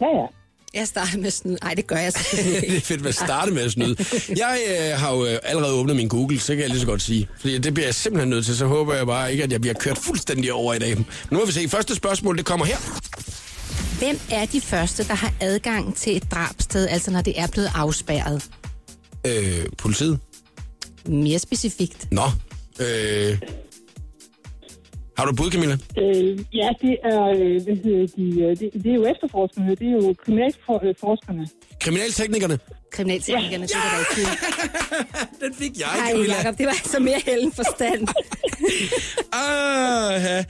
[0.00, 0.26] Ja, ja.
[0.74, 1.58] Jeg starter med sådan...
[1.62, 3.96] Nej, det gør jeg selvfølgelig det er fedt at starte med at snyde.
[4.36, 7.02] Jeg øh, har jo øh, allerede åbnet min Google, så kan jeg lige så godt
[7.02, 7.28] sige.
[7.40, 9.74] Fordi det bliver jeg simpelthen nødt til, så håber jeg bare ikke, at jeg bliver
[9.74, 10.96] kørt fuldstændig over i dag.
[11.30, 11.68] Nu må vi se.
[11.68, 12.76] Første spørgsmål, det kommer her.
[13.98, 17.70] Hvem er de første, der har adgang til et drabsted, altså når det er blevet
[17.74, 18.44] afspærret?
[19.26, 20.18] Øh, politiet.
[21.06, 22.08] Mere specifikt.
[22.12, 22.30] Nå.
[22.80, 23.38] Øh,
[25.18, 25.76] har du bud, Camilla?
[25.98, 29.86] Øh, ja, det er, øh, hvad hedder de, øh, det, det er jo efterforskerne, det
[29.88, 31.48] er jo kriminalforskerne.
[31.80, 32.58] Kriminalteknikerne.
[32.92, 34.28] Kriminalteknikerne, det er rigtigt.
[35.42, 38.08] Den fik jeg, Nej, Jacob, det var altså mere held end forstand.
[39.32, 40.44] Ah, ja.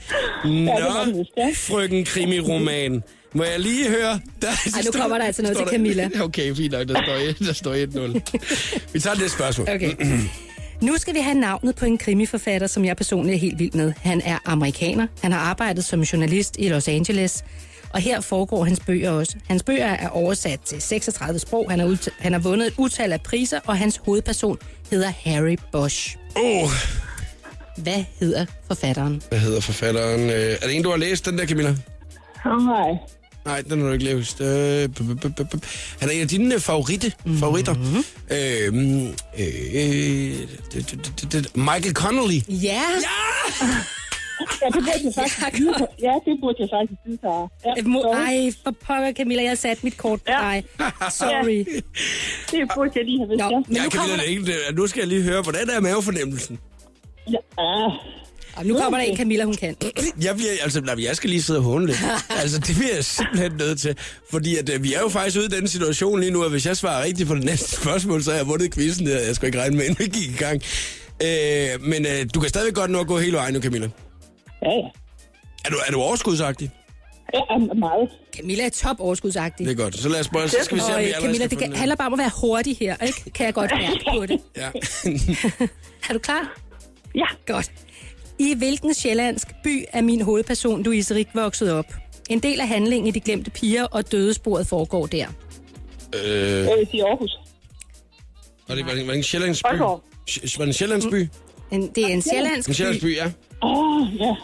[0.45, 1.49] Nå, ja.
[1.55, 3.03] frøken krimiroman.
[3.33, 4.19] Må jeg lige høre?
[4.41, 6.09] Der, Ej, nu kommer der altså noget står til Camilla.
[6.23, 6.87] Okay, fint nok.
[6.87, 7.73] Der står, et- der står
[8.85, 8.89] 1-0.
[8.93, 9.67] Vi tager det spørgsmål.
[9.69, 9.91] Okay.
[10.85, 13.93] Nu skal vi have navnet på en krimiforfatter, som jeg personligt er helt vild med.
[14.01, 15.07] Han er amerikaner.
[15.21, 17.43] Han har arbejdet som journalist i Los Angeles.
[17.89, 19.35] Og her foregår hans bøger også.
[19.47, 21.69] Hans bøger er oversat til 36 sprog.
[21.71, 24.57] Han har, ud- han har vundet et utal af priser, og hans hovedperson
[24.91, 26.17] hedder Harry Bosch.
[26.35, 26.69] Oh,
[27.77, 29.21] Hvad hedder forfatteren?
[29.29, 30.21] hvad hedder forfatteren?
[30.29, 31.75] Øh, Er det en, du har læst, den der, Camilla?
[32.45, 32.97] Nej.
[33.45, 34.41] Nej, den har du ikke læst.
[34.41, 34.47] Øh,
[35.99, 37.73] Han er en af dine favoritte, favoritter.
[37.73, 38.03] Mhm.
[38.31, 38.67] Øh,
[39.39, 40.39] øh,
[40.75, 40.83] øh,
[41.33, 42.39] d- Michael Connolly.
[42.49, 42.81] Ja!
[44.61, 45.87] Ja, det burde jeg faktisk vide.
[46.01, 47.19] Ja, det burde jeg faktisk vide.
[47.23, 48.11] Ja.
[48.11, 50.39] Ej, for pokker, Camilla, jeg har sat mit kort på Ja.
[50.41, 50.63] dig.
[51.19, 51.65] Sorry.
[52.51, 53.59] Det burde jeg lige have vidst, Nå, ja.
[53.67, 55.69] men Ja, nu kommer, Camilla, der, det er ikke, nu skal jeg lige høre, hvordan
[55.69, 56.59] er mavefornemmelsen?
[57.31, 57.37] ja.
[58.57, 59.75] Ej, nu kommer der en, Camilla, hun kan.
[60.23, 61.97] Jeg, bliver, altså, nej, jeg skal lige sidde og håne lidt.
[62.41, 63.97] altså, det bliver jeg simpelthen nødt til.
[64.31, 66.65] Fordi at, øh, vi er jo faktisk ude i den situation lige nu, at hvis
[66.65, 69.19] jeg svarer rigtigt på det næste spørgsmål, så har jeg vundet quizzen der.
[69.19, 70.61] Jeg skal ikke regne med, inden vi gik i gang.
[71.23, 73.89] Øh, men øh, du kan stadig godt nå at gå hele vejen nu, Camilla.
[74.63, 74.87] ja, ja.
[75.65, 76.71] Er du, er du overskudsagtig?
[77.33, 78.09] Ja, meget.
[78.35, 79.65] Camilla er top overskudsagtig.
[79.65, 79.97] Det er godt.
[79.99, 81.95] Så lad os bare, så skal vi se, om vi allerede Camilla, det kan, handler
[81.95, 83.31] bare om at være hurtig her, ikke?
[83.35, 84.39] Kan jeg godt mærke på det.
[84.61, 84.69] Ja.
[86.09, 86.59] Er du klar?
[87.15, 87.25] Ja.
[87.53, 87.71] Godt.
[88.39, 91.85] I hvilken sjællandsk by er min hovedperson, Louise Rik, vokset op?
[92.29, 95.27] En del af handlingen i De Glemte Piger og Dødesporet foregår der.
[96.25, 97.31] øh, Øh, i Aarhus.
[98.67, 99.65] var det, var det, var en sjællandsby?
[99.67, 100.03] Aalborg.
[100.29, 101.27] Sj- Var det en sjællandsby?
[101.71, 102.75] En, det er en sjællandsk En by.
[102.75, 103.31] sjællandsby, ja.
[103.63, 104.35] Åh, oh, ja.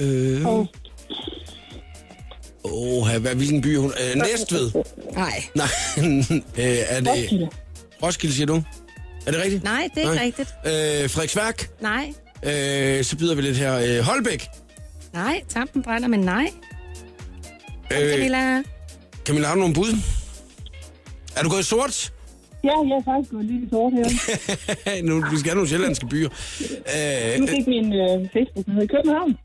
[0.00, 0.46] Øh.
[0.46, 0.66] Åh.
[2.64, 3.92] Åh, hvad, hvilken by er hun?
[4.14, 4.70] Øh, Næstved.
[5.14, 5.66] Nej, Nej,
[6.58, 7.08] øh, er det...
[7.08, 7.48] Roskilde.
[8.02, 8.62] Roskilde, siger du?
[9.26, 9.64] Er det rigtigt?
[9.64, 10.48] nej, det er ikke rigtigt.
[10.66, 11.70] Øh, Frederiksværk.
[11.80, 13.76] Nej, Øh, så byder vi lidt her.
[13.98, 14.46] Øh, Holbæk.
[15.12, 16.50] nej, tampen brænder, men nej.
[17.90, 18.62] Kom, Øh, Camilla.
[19.24, 19.96] Camilla, har du nogle bud?
[21.36, 22.12] Er du gået i sort?
[22.64, 25.02] Ja, jeg er faktisk gået lidt i sort her.
[25.08, 26.28] nu, vi skal have nogle sjællandske byer.
[26.70, 29.36] Øh, Nu fik min øh, Facebook ned i København.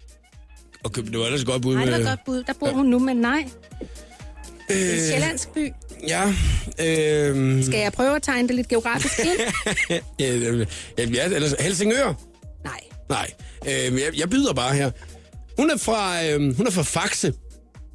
[0.83, 1.75] okay, det var ellers et godt bud.
[1.75, 2.43] Nej, det var et godt bud.
[2.43, 3.45] Der bor hun nu, men nej.
[4.69, 5.71] Det er en Øh, sjællandsk by.
[6.07, 6.23] Ja.
[6.79, 9.29] Øh, Skal jeg prøve at tegne det lidt geografisk ind?
[10.19, 10.25] ja,
[10.97, 12.13] ja, ja, ellers Helsingør.
[13.11, 13.31] Nej.
[13.67, 13.71] Øh,
[14.01, 14.91] jeg, jeg byder bare her.
[15.59, 17.33] Hun er fra, øh, hun er fra Faxe.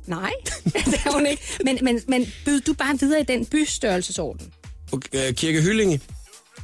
[0.06, 0.30] Nej,
[0.90, 1.42] det er hun ikke.
[1.64, 4.52] Men, men, men byd du bare videre i den bystørrelsesorden?
[4.92, 6.00] Okay, Kirke Hyllinge.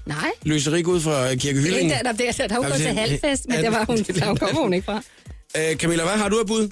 [0.06, 0.30] Nej.
[0.42, 1.82] Løse Rik ud fra Kirke Det er Hyllinge.
[1.82, 4.34] ikke der, der, der, der, der hun gået til halvfest, men der var hun, der
[4.34, 5.02] kommer hun ikke fra.
[5.56, 6.62] Øh, Camilla, hvad har du af bud?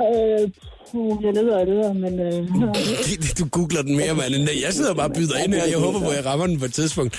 [0.00, 0.50] Øh,
[0.90, 2.20] puh, jeg leder og leder, men...
[2.20, 4.34] Øh, Du googler den mere, mand.
[4.34, 4.48] end.
[4.62, 5.64] Jeg sidder bare og byder ind her.
[5.64, 7.16] Jeg håber på, at jeg rammer den på et tidspunkt.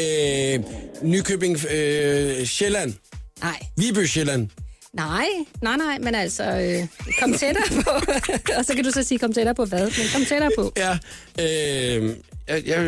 [0.00, 0.60] Øh,
[1.02, 2.94] Nykøbing, øh, Sjælland.
[3.42, 4.48] Nej, Viby, Sjælland.
[4.92, 5.26] nej,
[5.62, 6.86] nej, nej, men altså, øh,
[7.20, 7.90] kom tættere på.
[8.58, 10.72] og så kan du så sige, kom tættere på hvad, men kom tættere på.
[10.76, 10.92] Ja.
[11.38, 12.16] Øh,
[12.48, 12.78] jeg, jeg,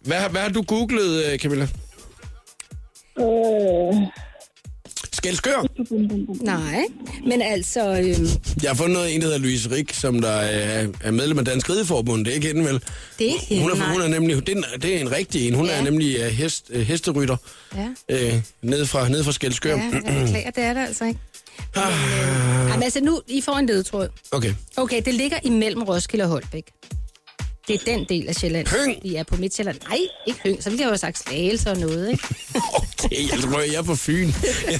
[0.00, 1.68] hvad, har- hvad har du googlet, øh, Camilla?
[3.18, 3.94] øh,
[5.24, 5.66] Skelskør.
[6.44, 6.84] Nej,
[7.26, 10.88] men altså, øh, Jeg har fundet noget, en, der hedder Louise Rik, som der er,
[11.00, 12.24] er medlem af Dansk Rideforbund.
[12.24, 12.74] Det er ikke hende, vel?
[13.18, 15.12] det er ikke hende, Hun er, hun er nemlig, det er, en, det er en
[15.12, 15.54] rigtig en.
[15.54, 15.72] Hun ja.
[15.72, 17.36] Er nemlig uh, hest, uh, hesterytter
[17.76, 17.88] Ja,
[18.34, 19.76] uh, ned fra, ned fra Skelskør.
[19.76, 21.20] ja, jeg beklager, det er det altså ikke.
[21.74, 24.08] Men, øh, jamen, altså nu, I får en ledtråd.
[24.32, 24.54] Okay.
[24.76, 26.64] Okay, det ligger imellem Roskilde og Holbæk.
[27.68, 28.66] Det er den del af Sjælland.
[28.66, 28.98] Høng.
[29.02, 29.76] Vi er på Midtjylland.
[29.88, 30.62] Nej, ikke Høng.
[30.62, 32.24] Så ville jeg jo have sagt Slagelse og noget, ikke?
[33.04, 34.28] Okay, altså prøv, jeg er fra Fyn.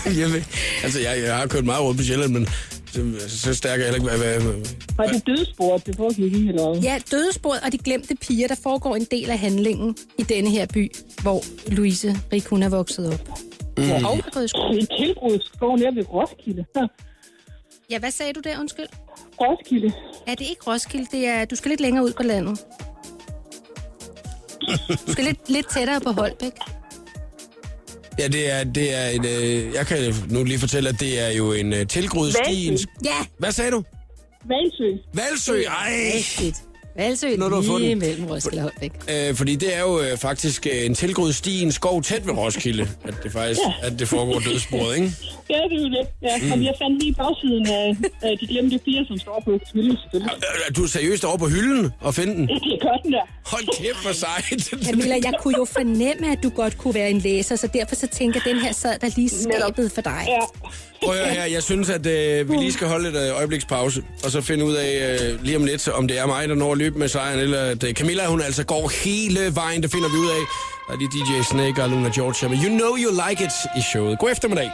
[0.07, 0.44] jeg, jeg,
[0.83, 2.47] altså, jeg, jeg har kørt meget rundt på Sjælland, men
[2.92, 4.25] så, så stærk er jeg heller ikke.
[4.25, 4.64] Hvad, hvad,
[4.97, 6.83] var det dødsport, det foregik i, eller hvad?
[6.83, 10.66] Ja, dødesporet og de glemte piger, der foregår en del af handlingen i denne her
[10.66, 10.92] by,
[11.23, 13.29] hvor Louise Rik, hun er vokset op.
[13.79, 13.90] Mm.
[13.90, 14.79] Og gået i skole.
[14.81, 16.64] I tilbrudsskov nede ved Roskilde.
[17.90, 18.87] Ja, hvad sagde du der, undskyld?
[19.40, 19.92] Roskilde.
[20.27, 21.07] Er det ikke Roskilde?
[21.12, 22.61] Det er, du skal lidt længere ud på landet.
[25.07, 26.53] Du skal lidt, lidt tættere på Holbæk.
[28.18, 29.25] Ja, det er, det er en...
[29.25, 32.68] Øh, jeg kan nu lige fortælle, at det er jo en øh, tilgroet sti.
[32.70, 32.87] Valsø.
[33.05, 33.85] Ja, Hvad sagde du?
[34.44, 34.90] Valsø.
[35.14, 36.12] Valsø, ej!
[36.14, 36.62] rigtigt.
[36.97, 38.93] Valsø Når du har lige fundet- mellem Roskilde og Holbæk.
[39.29, 42.27] Øh, fordi det er jo øh, faktisk øh, en tilgroet sti i en skov tæt
[42.27, 45.11] ved Roskilde, at det faktisk at det foregår dødsbordet, ikke?
[45.51, 46.07] Ja, det er jo det.
[46.23, 46.37] Ja.
[46.43, 46.53] Mm.
[46.53, 49.97] Og jeg fandt lige bagsiden af, af de glemte fire, som står på hylden,
[50.69, 52.49] Er du seriøst over på hylden og finde den?
[52.49, 53.21] Det er godt, den der.
[53.47, 54.63] Hold kæft for sejt.
[54.91, 58.07] Camilla, jeg kunne jo fornemme, at du godt kunne være en læser, så derfor så
[58.07, 60.25] tænker jeg, at den her sad der lige skabet for dig.
[60.29, 60.39] Ja.
[61.05, 63.64] Prøv at høre her, jeg synes, at øh, vi lige skal holde et øh, øjebliks
[63.64, 66.55] pause, og så finde ud af øh, lige om lidt, om det er mig, der
[66.55, 69.90] når at løbe med sejren, eller at øh, Camilla, hun altså går hele vejen, det
[69.93, 70.43] finder vi ud af.
[70.88, 73.83] Og det er DJ Snake og Luna Georgia med You Know You Like It i
[73.93, 74.19] showet.
[74.19, 74.71] God eftermiddag.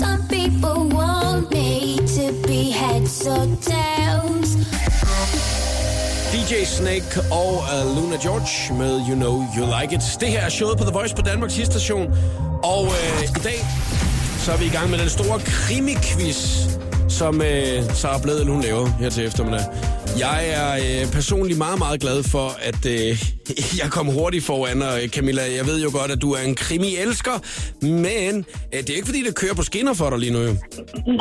[0.00, 4.48] Some people want me to be heads or tails.
[6.32, 10.02] DJ Snake og uh, Luna George med You Know You Like It.
[10.20, 12.06] Det her er showet på The Voice på Danmarks station.
[12.62, 13.58] Og øh, i dag,
[14.48, 16.40] så er vi i gang med den store krimi-quiz,
[17.08, 19.60] som øh, Sara Bledel, hun laver her til eftermiddag.
[20.18, 23.24] Jeg er øh, personligt meget, meget glad for, at øh,
[23.82, 26.54] jeg kom hurtigt foran, og øh, Camilla, jeg ved jo godt, at du er en
[26.54, 27.36] krimi-elsker,
[27.82, 28.34] men
[28.74, 30.38] øh, det er ikke fordi, det kører på skinner for dig lige nu.
[30.38, 30.52] Jo.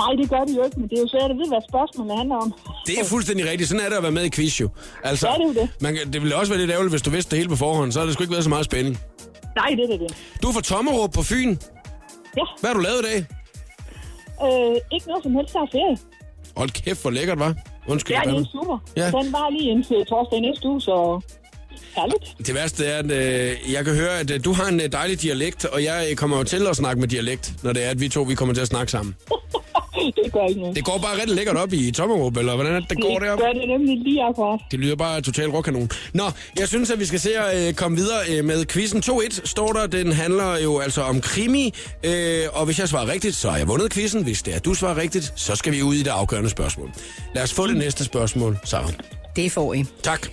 [0.01, 2.17] Nej, det gør det jo ikke, men det er jo svært at vide, hvad spørgsmålet
[2.17, 2.53] handler om.
[2.87, 3.69] Det er fuldstændig rigtigt.
[3.69, 4.69] Sådan er det at være med i quiz, jo.
[5.03, 5.69] Altså, Ja, det er jo det.
[5.81, 7.91] Man, det ville også være lidt ærgerligt, hvis du vidste det hele på forhånd.
[7.91, 8.99] Så har det sgu ikke været så meget spænding.
[9.55, 9.99] Nej, det er det.
[9.99, 10.17] det.
[10.43, 11.57] Du er fra Tommerup på Fyn.
[12.37, 12.45] Ja.
[12.59, 13.19] Hvad har du lavet i dag?
[14.45, 15.97] Øh, ikke noget som helst, der er ferie.
[16.57, 17.55] Hold kæft, hvor lækkert, var.
[17.87, 18.15] Undskyld.
[18.23, 18.77] Det er super.
[18.97, 19.01] Ja.
[19.03, 19.07] Ja.
[19.11, 21.21] Den var lige indtil torsdag næste uge, så
[21.97, 22.47] herligt.
[22.47, 25.21] Det værste er, at øh, jeg kan høre, at øh, du har en øh, dejlig
[25.21, 28.01] dialekt, og jeg øh, kommer jo til at snakke med dialekt, når det er, at
[28.01, 29.15] vi to vi kommer til at snakke sammen.
[30.23, 30.75] det gør ikke noget.
[30.75, 33.21] Det går bare rigtig lækkert op i Tommerup, eller hvordan er det, det går det
[33.21, 33.39] derop?
[33.39, 34.59] gør det nemlig lige akkurat.
[34.71, 35.89] Det lyder bare total råkanon.
[36.13, 36.23] Nå,
[36.59, 39.03] jeg synes, at vi skal se at øh, komme videre øh, med quizzen.
[39.05, 39.87] 2-1 står der.
[39.87, 41.73] Den handler jo altså om krimi.
[42.03, 44.23] Øh, og hvis jeg svarer rigtigt, så har jeg vundet quizzen.
[44.23, 46.91] Hvis det er, du svarer rigtigt, så skal vi ud i det afgørende spørgsmål.
[47.35, 48.89] Lad os få det næste spørgsmål, Sarah.
[49.35, 49.85] Det får I.
[50.03, 50.27] Tak.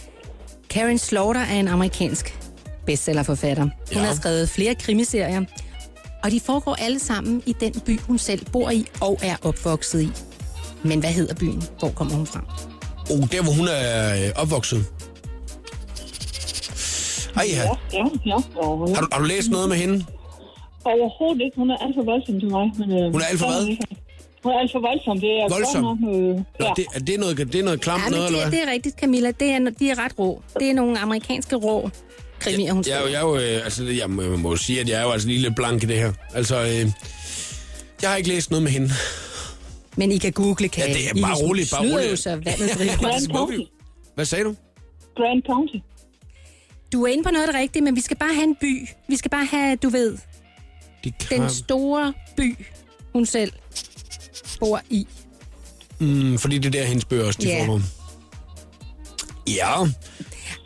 [0.75, 2.39] Karen Slaughter er en amerikansk
[2.87, 3.63] bestsellerforfatter.
[3.63, 3.99] Hun Ja.
[3.99, 5.45] har skrevet flere krimiserier,
[6.25, 10.03] og de foregår alle sammen i den by, hun selv bor i og er opvokset
[10.03, 10.09] i.
[10.83, 11.63] Men hvad hedder byen?
[11.79, 12.41] Hvor kommer hun fra?
[13.11, 14.85] Oh, der hvor hun er øh, opvokset.
[17.37, 17.57] Ej, ja.
[17.57, 20.05] Har, du, har du læst noget med hende?
[20.85, 21.57] Overhovedet ikke.
[21.57, 22.71] Hun er alt for voldsom til mig.
[22.79, 23.77] Men, øh, Hun er alt for hvad?
[24.45, 25.21] Hun er alt for voldsom.
[25.21, 25.83] Det er Voldsom?
[25.85, 26.73] godt nok, øh, Nå, ja.
[26.77, 28.59] det, er, det noget, det er noget klamt Ja, noget, eller det, hvad?
[28.61, 29.31] det er rigtigt, Camilla.
[29.31, 30.43] Det er, de er ret rå.
[30.61, 31.91] Det er nogle amerikanske rå
[32.39, 34.99] krimier, hun Jeg, jeg, er jo, øh, altså, jeg må, jeg må sige, at jeg
[34.99, 36.13] er jo altså lige lidt blank i det her.
[36.35, 36.91] Altså, øh,
[38.03, 38.91] jeg har ikke læst noget med hende.
[39.97, 42.11] Men I kan google, kan Ja, det er I bare roligt, bare roligt.
[42.11, 43.63] jo så vandet driver.
[44.15, 44.55] Hvad sagde du?
[45.17, 45.77] Grand County.
[46.93, 48.89] Du er inde på noget af det rigtige, men vi skal bare have en by.
[49.09, 50.19] Vi skal bare have, du ved,
[51.05, 52.57] De den store by,
[53.13, 53.53] hun selv
[54.57, 55.07] bor i.
[55.99, 57.61] mm, fordi det er der, hendes bøger også, de Ja.
[57.61, 57.81] foregår.
[59.47, 59.83] Ja.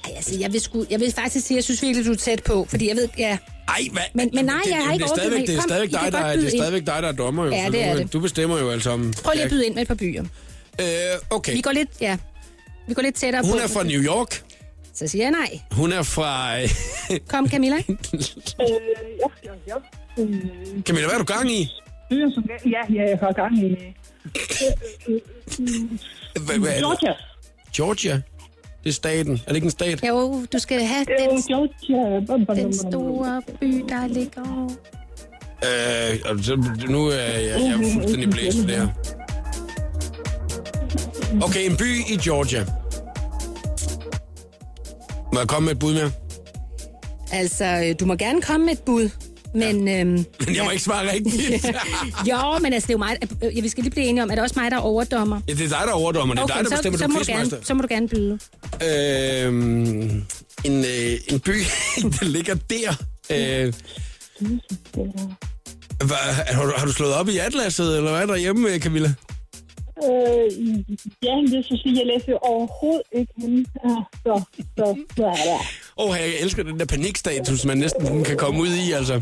[0.04, 2.16] Ej, altså, jeg vil, sgu, jeg vil faktisk sige, at jeg synes virkelig, du er
[2.16, 2.66] tæt på.
[2.70, 4.02] Fordi jeg ved, ja, Ej, hvad?
[4.14, 5.62] Men- men nej, det, jeg har ikke det er stadigvæk, overbygget det er mig.
[5.62, 7.44] Stadigvæk dig, der, er- det er stadigvæk dig, der er dommer.
[7.44, 8.12] Jo, Ja, det du, er det.
[8.12, 9.14] Du bestemmer jo altså om...
[9.24, 10.24] prøv lige at byde ind med et par byer.
[10.80, 10.86] Øh,
[11.30, 11.52] okay.
[11.54, 12.16] Vi går lidt, ja,
[12.88, 13.58] vi går lidt tættere Hun på.
[13.58, 14.42] er fra New York.
[14.94, 15.60] Så siger jeg nej.
[15.72, 16.56] Hun er fra...
[17.28, 17.76] Kom, Camilla.
[17.86, 18.66] Øh,
[19.20, 19.74] ja, ja, ja.
[20.82, 21.70] Camilla, hvad er du gang i?
[22.10, 23.94] Byer, som, ja, ja, jeg har gang i
[26.80, 27.12] Georgia.
[27.76, 28.22] Georgia?
[28.84, 29.32] Det er staten.
[29.32, 30.08] Er det ikke en stat?
[30.08, 32.26] Jo, du skal have Det jo den, Georgia.
[32.26, 34.76] Bum, bum, den store by, der ligger...
[35.64, 36.56] Øh, så,
[36.88, 38.88] nu er jeg, jeg er fuldstændig blæst for det her.
[41.42, 42.64] Okay, en by i Georgia.
[45.32, 46.10] Må jeg komme med et bud mere?
[47.32, 49.10] Altså, du må gerne komme med et bud.
[49.54, 51.66] Men, øhm, Men jeg må ikke svare rigtigt.
[52.30, 53.16] jo, men altså, det er jo mig...
[53.44, 55.40] øh, Ja, vi skal lige blive enige om, er det også mig, der er overdommer?
[55.48, 56.34] ja, det er dig, der er overdommer.
[56.34, 57.88] Det er dig, der så, bestemmer, så, du må er du gerne, så må du
[57.90, 58.38] gerne byde.
[59.44, 60.24] Øhm,
[60.64, 61.52] en, øh, en by,
[62.20, 62.90] der ligger der.
[63.30, 63.72] Øh,
[66.06, 66.16] hvad,
[66.54, 69.14] har, du, har du slået op i atlaset, eller hvad er der hjemme, Camilla?
[70.04, 70.52] Øh,
[71.22, 73.64] ja, det vil så sige, jeg læser overhovedet ikke hende.
[73.84, 74.42] Ja, så,
[74.76, 75.66] så, så er det.
[75.98, 79.14] Åh, oh, jeg elsker den der panikstatus, man næsten kan komme ud i, altså.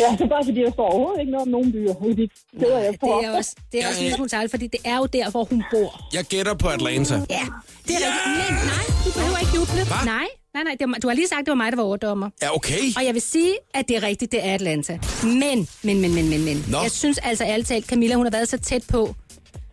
[0.00, 1.92] Ja, det er bare fordi, der står overhovedet ikke noget om nogen byer.
[1.94, 3.22] Det er steder, jeg Det får.
[3.22, 5.44] er også, det er Ja, også en lille smule fordi det er jo der, hvor
[5.44, 6.00] hun bor.
[6.12, 7.14] Jeg gætter på Atlanta.
[7.14, 8.06] Ja, det er Ja!
[8.06, 8.50] rigtigt.
[8.50, 9.84] Men nej, du behøver ikke juble.
[9.90, 10.04] Hva?
[10.04, 10.74] Nej, nej, nej.
[10.80, 12.30] Det var, du har lige sagt, at det var mig, der var overdommer.
[12.42, 12.80] Ja, okay.
[12.96, 14.98] Og jeg vil sige, at det er rigtigt, det er Atlanta.
[15.22, 16.64] Men, men, men, men, men, men.
[16.70, 16.78] Nå.
[16.82, 19.14] Jeg synes altså ærligt talt, Camilla, hun har været så tæt på.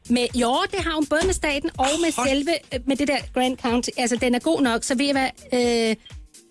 [0.10, 3.08] Med, jo, det har hun både med staten og med Hold- selve, øh, med det
[3.08, 3.90] der Grand County.
[3.98, 5.30] Altså, den er god nok, så ved jeg hvad,
[5.90, 5.96] øh,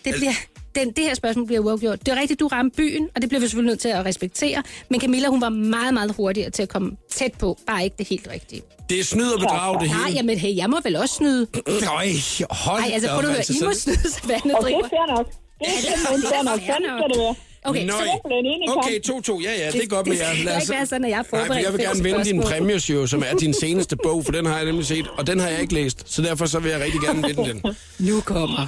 [0.05, 0.32] det bliver...
[0.74, 2.07] Den, det her spørgsmål bliver uafgjort.
[2.07, 4.62] Det er rigtigt, du ramte byen, og det bliver vi selvfølgelig nødt til at respektere.
[4.88, 7.59] Men Camilla, hun var meget, meget hurtigere til at komme tæt på.
[7.66, 8.62] Bare ikke det helt rigtige.
[8.90, 10.16] Det er snyd og bedrag, det Nej, hele.
[10.16, 11.46] jamen hey, jeg må vel også snyde.
[11.96, 12.07] Øj,
[12.51, 14.84] hold Nej, altså prøv at høre, altså, I må snyde, så vandet Og det driver.
[14.84, 15.26] er fair nok.
[15.61, 15.66] Det
[16.34, 16.61] er nok.
[16.61, 16.74] skal
[17.11, 17.18] det være.
[17.18, 17.18] Okay, Nøj.
[17.18, 19.36] så Simpelthen inde i Okay, kampen.
[19.38, 19.42] 2-2.
[19.42, 20.44] Ja, ja, det er godt med det jer.
[20.44, 22.40] Lad os- ikke være sådan, at jeg er Nej, for jeg vil gerne vinde din
[22.42, 25.40] præmies jo, som er din seneste bog, for den har jeg nemlig set, og den
[25.40, 27.62] har jeg ikke læst, så derfor så vil jeg rigtig gerne vinde den.
[27.98, 28.66] Nu kommer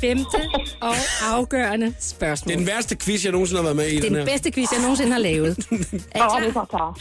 [0.00, 0.38] femte
[0.80, 2.48] og afgørende spørgsmål.
[2.48, 4.18] Det er den værste quiz, jeg nogensinde har været med i, Det er den den
[4.18, 4.24] her.
[4.32, 5.56] bedste quiz, jeg nogensinde har lavet.
[6.14, 6.98] Er I det klar.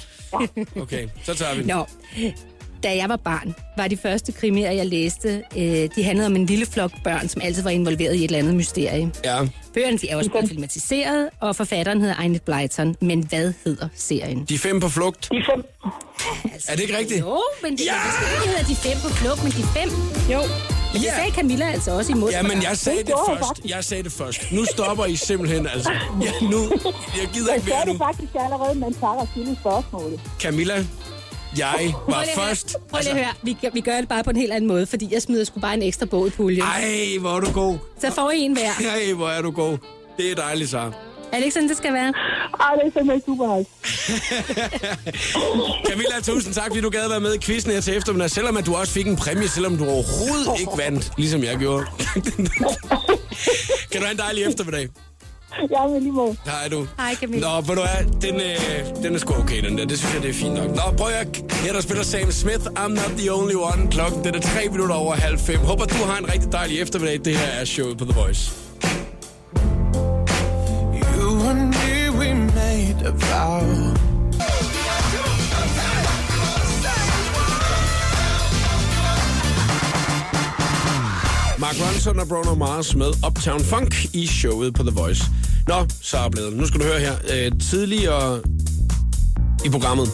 [0.81, 1.67] Okay, så tager vi den.
[1.67, 1.85] Nå,
[2.83, 6.45] da jeg var barn, var de første krimier, jeg læste, øh, de handlede om en
[6.45, 9.11] lille flok børn, som altid var involveret i et eller andet mysterie.
[9.25, 9.37] Ja.
[9.73, 12.95] Bøgerne de er også blevet filmatiseret, og forfatteren hedder Einet Blyton.
[13.01, 14.45] Men hvad hedder serien?
[14.49, 15.27] De fem på flugt.
[15.31, 15.63] De fem.
[16.53, 17.19] Altså, Er det ikke rigtigt?
[17.19, 17.93] Jo, men det, Ja!
[17.93, 19.89] det ikke hedder de fem på flugt, men de fem.
[20.33, 20.39] Jo.
[20.41, 21.15] Men det Ja.
[21.15, 22.15] sagde Camilla altså også i.
[22.31, 23.61] Ja, men jeg sagde det jeg først.
[23.65, 24.51] Jeg sagde det først.
[24.51, 25.91] Nu stopper I simpelthen, altså.
[26.21, 26.59] Ja, nu.
[26.61, 28.05] Jeg gider Jeg ikke sagde mere det nu.
[28.05, 30.19] faktisk allerede, men Sarah stille spørgsmålet.
[30.41, 30.85] Camilla,
[31.57, 32.63] jeg Prøv var lige at høre- først.
[32.63, 34.67] Altså, Prøv lige at høre, vi, gør- vi gør det bare på en helt anden
[34.67, 36.61] måde, fordi jeg smider sgu bare en ekstra bog i puljen.
[36.63, 37.77] Ej, hvor er du god.
[38.01, 38.69] Så får I en hver.
[38.89, 39.77] Ej, hvor er du god.
[40.17, 40.91] Det er dejligt, Sara.
[41.31, 42.13] Er det ikke sådan, det skal være?
[42.59, 43.63] Ej, det er simpelthen super.
[45.89, 48.65] Camilla, tusind tak, fordi du gad være med i quizzen her til eftermiddag, selvom at
[48.65, 51.85] du også fik en præmie, selvom du overhovedet ikke vandt, ligesom jeg gjorde.
[53.91, 54.87] kan du have en dejlig eftermiddag?
[55.69, 56.37] Jeg er lige måde.
[56.45, 56.87] Hej du.
[56.97, 57.47] Hej, Camilla.
[57.47, 59.85] Nå, ved du hvad, den, øh, den er sgu okay, den der.
[59.85, 60.69] Det synes jeg, det er fint nok.
[60.75, 63.91] Nå, prøv at her der spiller Sam Smith, I'm not the only one.
[63.91, 65.59] Klokken, den er tre minutter over halv fem.
[65.59, 67.19] Håber, du har en rigtig dejlig eftermiddag.
[67.25, 68.51] Det her er showet på The Voice.
[71.19, 73.93] You and me, we made a vow.
[81.59, 85.23] Mark Ronson og Bruno Mars med Uptown Funk i showet på The Voice.
[85.67, 86.57] Nå, så er blevet.
[86.57, 87.13] Nu skal du høre her.
[87.33, 88.41] Øh, tidligere
[89.65, 90.09] i programmet,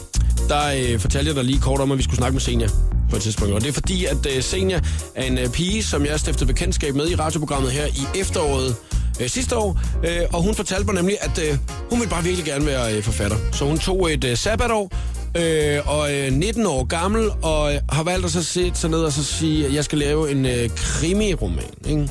[0.50, 2.68] der øh, fortalte jeg dig lige kort om, at vi skulle snakke med Senja
[3.10, 3.54] på et tidspunkt.
[3.54, 4.82] Og det er fordi, at øh, Senja
[5.16, 8.76] er en øh, pige, som jeg stiftede bekendtskab med i radioprogrammet her i efteråret
[9.22, 9.80] øh, sidste år.
[10.06, 11.58] Øh, og hun fortalte mig nemlig, at øh,
[11.90, 13.38] hun ville bare virkelig gerne være øh, forfatter.
[13.52, 14.92] Så hun tog et øh, sabbatår,
[15.38, 19.00] øh, og øh, 19 år gammel, og øh, har valgt at så sætte sig ned
[19.00, 21.64] og så sige, at jeg skal lave en øh, krimi-roman.
[21.88, 22.10] Ikke?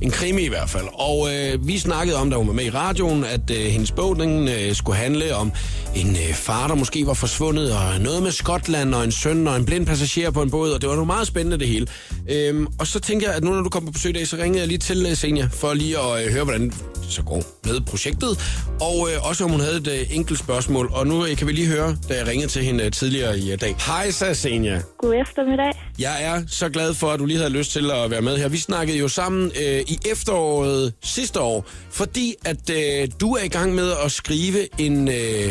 [0.00, 0.84] En krimi i hvert fald.
[0.92, 4.16] Og øh, vi snakkede om, da hun var med i radioen, at øh, hendes bog
[4.16, 5.52] den, øh, skulle handle om
[5.96, 9.56] en øh, far, der måske var forsvundet, og noget med Skotland, og en søn, og
[9.56, 11.86] en blind passager på en båd, og det var nu meget spændende det hele.
[12.30, 14.36] Øhm, og så tænker jeg, at nu når du kommer på besøg i dag, så
[14.36, 17.42] ringede jeg lige til øh, Senja, for lige at øh, høre, hvordan det så går
[17.64, 20.90] med projektet, og øh, også om hun havde et øh, enkelt spørgsmål.
[20.92, 23.52] Og nu øh, kan vi lige høre, da jeg ringede til hende øh, tidligere i
[23.52, 23.76] øh, dag.
[23.86, 24.80] Hej så, Senja.
[24.98, 25.72] God eftermiddag.
[25.98, 28.48] Jeg er så glad for, at du lige havde lyst til at være med her.
[28.48, 33.44] Vi snakkede jo sammen øh, Øh, i efteråret sidste år, fordi at øh, du er
[33.44, 35.48] i gang med at skrive en øh,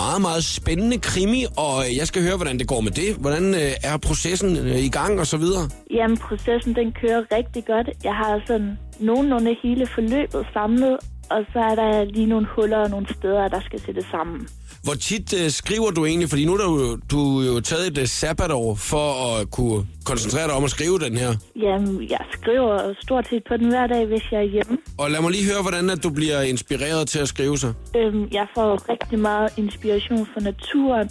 [0.00, 3.16] meget, meget spændende krimi, og øh, jeg skal høre, hvordan det går med det.
[3.16, 5.64] Hvordan øh, er processen øh, i gang og så videre?
[5.90, 7.88] Jamen, processen den kører rigtig godt.
[8.04, 10.96] Jeg har sådan nogenlunde hele forløbet samlet,
[11.30, 14.48] og så er der lige nogle huller og nogle steder, der skal sættes sammen.
[14.84, 16.28] Hvor tit øh, skriver du egentlig?
[16.28, 20.46] Fordi nu har du, du er jo taget et øh, sabbatår for at kunne koncentrere
[20.48, 21.34] dig om at skrive den her.
[21.62, 24.78] Jamen, jeg skriver stort set på den hver dag, hvis jeg er hjemme.
[24.98, 27.72] Og lad mig lige høre, hvordan at du bliver inspireret til at skrive sig.
[27.96, 31.10] Øhm, jeg får rigtig meget inspiration fra naturen,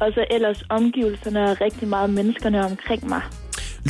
[0.00, 3.22] og så ellers omgivelserne og rigtig meget menneskerne omkring mig.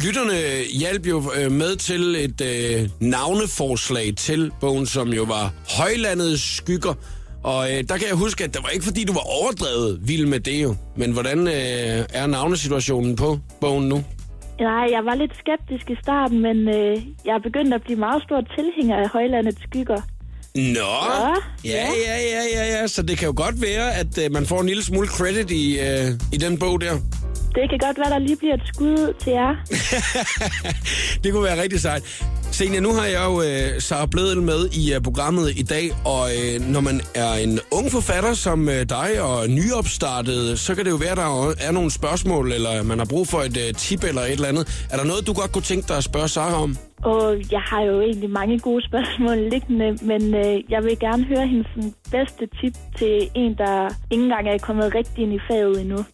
[0.05, 6.57] Lytterne hjalp jo øh, med til et øh, navneforslag til bogen, som jo var Højlandets
[6.57, 6.95] skygger.
[7.45, 10.26] Og øh, der kan jeg huske, at det var ikke fordi, du var overdrevet vild
[10.26, 10.74] med det jo.
[10.97, 14.05] Men hvordan øh, er navnesituationen på bogen nu?
[14.61, 18.22] Nej, jeg var lidt skeptisk i starten, men øh, jeg er begyndt at blive meget
[18.22, 20.01] stor tilhænger af Højlandets skygger.
[20.55, 20.95] Nå,
[21.64, 22.86] ja, ja, ja, ja, ja.
[22.86, 25.80] Så det kan jo godt være, at øh, man får en lille smule credit i,
[25.80, 26.92] øh, i den bog der.
[27.55, 29.55] Det kan godt være, der lige bliver et skud til jer.
[31.24, 32.24] det kunne være rigtig sejt.
[32.59, 36.24] Senja, nu har jeg jo øh, Sara Bledel med i uh, programmet i dag, og
[36.38, 40.90] øh, når man er en ung forfatter som øh, dig og nyopstartet, så kan det
[40.90, 44.22] jo være, der er nogle spørgsmål, eller man har brug for et øh, tip eller
[44.22, 44.86] et eller andet.
[44.92, 46.76] Er der noget, du godt kunne tænke dig at spørge Sara om?
[47.05, 51.46] Og jeg har jo egentlig mange gode spørgsmål liggende, men øh, jeg vil gerne høre
[51.46, 51.70] hendes
[52.11, 56.05] bedste tip til en, der ikke engang er kommet rigtig ind i faget endnu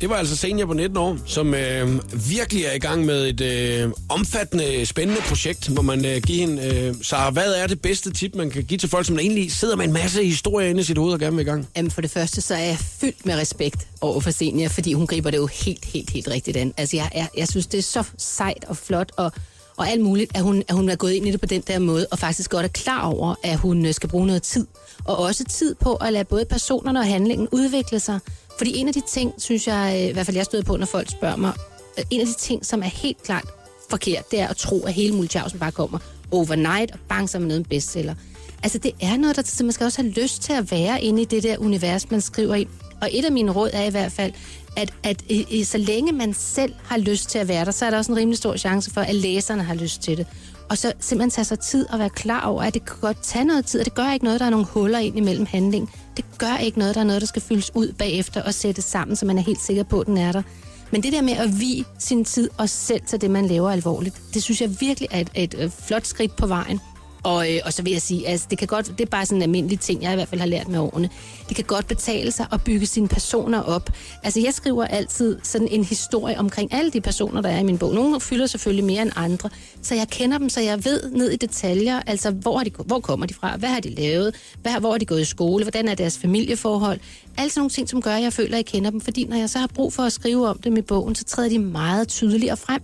[0.00, 1.88] det var altså Senior på 19 år, som øh,
[2.30, 6.62] virkelig er i gang med et øh, omfattende, spændende projekt, hvor man øh, giver hende...
[6.74, 9.76] Øh, Sarah, hvad er det bedste tip, man kan give til folk, som egentlig sidder
[9.76, 11.68] med en masse historier inde i sit hoved og gerne vil i gang?
[11.76, 15.06] Jamen for det første, så er jeg fyldt med respekt over for Senior, fordi hun
[15.06, 16.74] griber det jo helt, helt, helt rigtigt an.
[16.76, 19.32] Altså jeg, jeg, jeg synes, det er så sejt og flot, og,
[19.76, 21.78] og alt muligt, at hun, at hun er gået ind i det på den der
[21.78, 24.66] måde, og faktisk godt er klar over, at hun øh, skal bruge noget tid.
[25.04, 28.18] Og også tid på at lade både personerne og handlingen udvikle sig.
[28.60, 30.86] Fordi en af de ting, synes jeg, øh, i hvert fald jeg støder på, når
[30.86, 31.52] folk spørger mig,
[31.98, 33.44] øh, en af de ting, som er helt klart
[33.90, 35.98] forkert, det er at tro, at hele Multiausen bare kommer
[36.30, 38.14] overnight og bang, så er man en bestseller.
[38.62, 41.22] Altså, det er noget, der så man skal også have lyst til at være inde
[41.22, 42.68] i det der univers, man skriver i.
[43.00, 44.32] Og et af mine råd er i hvert fald,
[44.76, 47.86] at, at i, i, så længe man selv har lyst til at være der, så
[47.86, 50.26] er der også en rimelig stor chance for, at læserne har lyst til det.
[50.70, 53.44] Og så simpelthen tage sig tid og være klar over, at det kan godt tage
[53.44, 55.90] noget tid, og det gør ikke noget, der er nogle huller ind imellem handling.
[56.20, 59.16] Det gør ikke noget, der er noget, der skal fyldes ud bagefter og sættes sammen,
[59.16, 60.42] så man er helt sikker på, at den er der.
[60.90, 64.22] Men det der med at vi sin tid og selv til det, man laver alvorligt,
[64.34, 66.80] det synes jeg virkelig er et, et, et flot skridt på vejen.
[67.22, 69.38] Og, øh, og så vil jeg sige, altså det kan godt, det er bare sådan
[69.38, 71.10] en almindelig ting, jeg i hvert fald har lært med årene.
[71.48, 73.90] Det kan godt betale sig at bygge sine personer op.
[74.22, 77.78] Altså jeg skriver altid sådan en historie omkring alle de personer, der er i min
[77.78, 77.94] bog.
[77.94, 79.50] Nogle fylder selvfølgelig mere end andre,
[79.82, 83.00] så jeg kender dem, så jeg ved ned i detaljer, altså hvor, har de, hvor
[83.00, 85.88] kommer de fra, hvad har de lavet, hvad, hvor har de gået i skole, hvordan
[85.88, 87.00] er deres familieforhold.
[87.38, 89.36] Alle sådan nogle ting, som gør, at jeg føler, at jeg kender dem, fordi når
[89.36, 92.08] jeg så har brug for at skrive om dem i bogen, så træder de meget
[92.08, 92.82] tydeligere frem.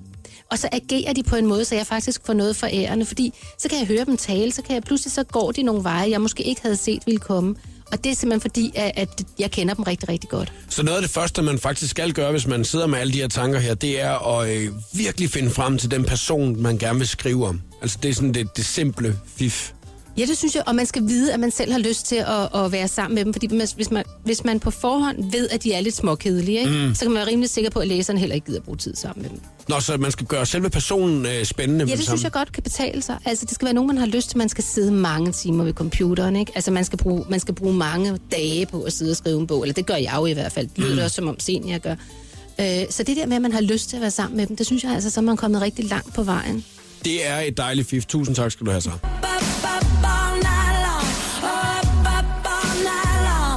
[0.50, 3.32] Og så agerer de på en måde, så jeg faktisk får noget for ærende, fordi
[3.58, 6.10] så kan jeg høre dem tale, så kan jeg pludselig så går de nogle veje,
[6.10, 7.54] jeg måske ikke havde set ville komme.
[7.92, 10.52] Og det er simpelthen fordi, at, at jeg kender dem rigtig, rigtig godt.
[10.68, 13.20] Så noget af det første, man faktisk skal gøre, hvis man sidder med alle de
[13.20, 16.98] her tanker her, det er at øh, virkelig finde frem til den person, man gerne
[16.98, 17.60] vil skrive om.
[17.82, 19.72] Altså det er sådan det, det simple fif.
[20.18, 22.64] Ja, det synes jeg, og man skal vide, at man selv har lyst til at,
[22.64, 23.46] at være sammen med dem, fordi
[23.76, 26.70] hvis- man, hvis man på forhånd ved, at de er lidt småkedelige, ikke?
[26.86, 26.94] Mm.
[26.94, 29.22] så kan man være rimelig sikker på, at læseren heller ikke gider bruge tid sammen
[29.22, 29.40] med dem.
[29.68, 32.52] Nå, så man skal gøre selve personen øh, spændende med Ja, det synes jeg godt
[32.52, 33.18] kan betale sig.
[33.24, 34.38] Altså, det skal være nogen, man har lyst til.
[34.38, 36.52] Man skal sidde mange timer ved computeren, ikke?
[36.54, 39.46] Altså, man skal bruge, man skal bruge mange dage på at sidde og skrive en
[39.46, 39.62] bog.
[39.62, 40.66] Eller det gør jeg jo i hvert fald.
[40.68, 41.02] Det lyder mm.
[41.04, 41.94] også, som om senior gør.
[42.60, 44.56] Øh, så det der med, at man har lyst til at være sammen med dem,
[44.56, 46.64] det synes jeg altså, så er man kommet rigtig langt på vejen.
[47.04, 48.04] Det er et dejligt fif.
[48.06, 48.90] Tusind tak skal du have så.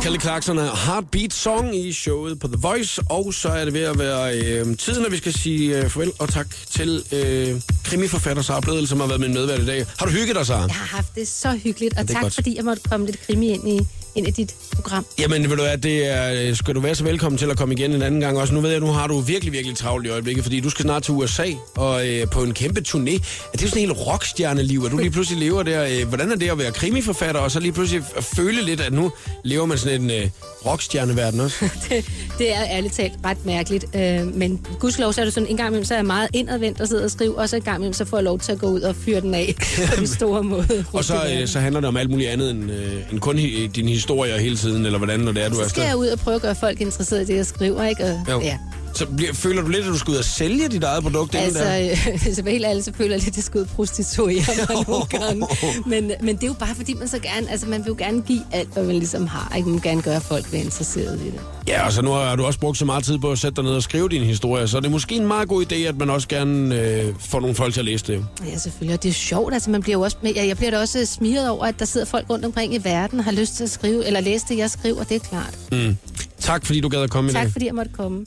[0.10, 3.82] Kelly Clarkson er Heartbeat Song i showet på The Voice, og så er det ved
[3.82, 8.44] at være øh, tiden, at vi skal sige øh, farvel og tak til øh, krimiforfatter
[8.44, 9.86] Sara Bledel, som har været min medvært i dag.
[10.00, 10.62] Har du hygget dig, Sara?
[10.62, 12.36] Jeg har haft det så hyggeligt, og ja, tak godt.
[12.36, 15.06] fordi jeg måtte komme lidt krimi ind i, ind i dit program.
[15.20, 17.74] Jamen, vil du være, det er, øh, skal du være så velkommen til at komme
[17.74, 18.54] igen en anden gang også.
[18.54, 21.04] Nu ved jeg, nu har du virkelig, virkelig travlt i øjeblikket, fordi du skal snart
[21.04, 21.46] til USA
[21.76, 23.14] og øh, på en kæmpe turné.
[23.14, 25.86] Er det jo sådan en helt rockstjerneliv, at du lige pludselig lever der?
[25.86, 29.12] Øh, hvordan er det at være krimiforfatter, og så lige pludselig føle lidt, at nu
[29.44, 30.30] lever man sådan en øh,
[30.66, 31.56] rockstjerneverden også?
[31.90, 32.06] det,
[32.38, 33.86] det er ærligt talt ret mærkeligt.
[33.96, 36.82] Øh, men gudskelov, så er det sådan, en gang imellem, så er jeg meget indadvendt
[36.82, 38.60] og sidder og skriver, og så en gang imellem, så får jeg lov til at
[38.60, 39.56] gå ud og fyre den af
[39.90, 40.86] på den store måde.
[40.94, 43.68] og så, øh, så handler det om alt muligt andet end, øh, end kun hi-
[43.68, 45.84] dine historier hele tiden, eller hvordan, når det er, du er så skal afsted.
[45.84, 48.04] jeg ud og prøve at gøre folk interesserede i det, jeg skriver, ikke?
[48.04, 48.42] Og, Jo.
[48.42, 48.58] ja.
[48.94, 51.36] Så bliver, føler du lidt, at du skal ud og sælge dit eget produkt?
[51.36, 51.90] Altså, der?
[52.40, 54.86] øh, vil helt ærligt, så føler jeg lidt, at jeg skal ud og prostituere mig
[54.88, 55.48] nogle gange.
[55.86, 58.22] Men, men det er jo bare, fordi man så gerne, altså man vil jo gerne
[58.22, 59.56] give alt, hvad man ligesom har.
[59.56, 59.68] Ikke?
[59.70, 61.42] Man vil gerne gøre, at folk bliver interesseret i det.
[61.68, 63.64] Ja, og så nu har du også brugt så meget tid på at sætte dig
[63.64, 66.10] ned og skrive dine historier, så det er måske en meget god idé, at man
[66.10, 68.26] også gerne øh, får nogle folk til at læse det.
[68.46, 68.94] Ja, selvfølgelig.
[68.94, 69.54] Og det er sjovt.
[69.54, 72.06] Altså, man bliver jo også, jeg, jeg bliver da også smiret over, at der sidder
[72.06, 74.70] folk rundt omkring i verden og har lyst til at skrive, eller læse det, jeg
[74.72, 75.04] skriver.
[75.04, 75.58] Det er klart.
[75.72, 75.98] Mm.
[76.42, 77.44] Tak, fordi du gad at komme i dag.
[77.44, 78.26] Tak, fordi jeg måtte komme.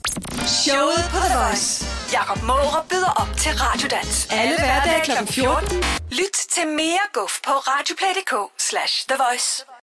[0.63, 1.85] Showet på The Voice.
[2.13, 4.27] Jakob Måre byder op til Radiodans.
[4.31, 5.33] Alle hverdage kl.
[5.33, 5.77] 14.
[6.11, 8.33] Lyt til mere guf på radioplay.dk
[8.69, 9.65] slash The Voice.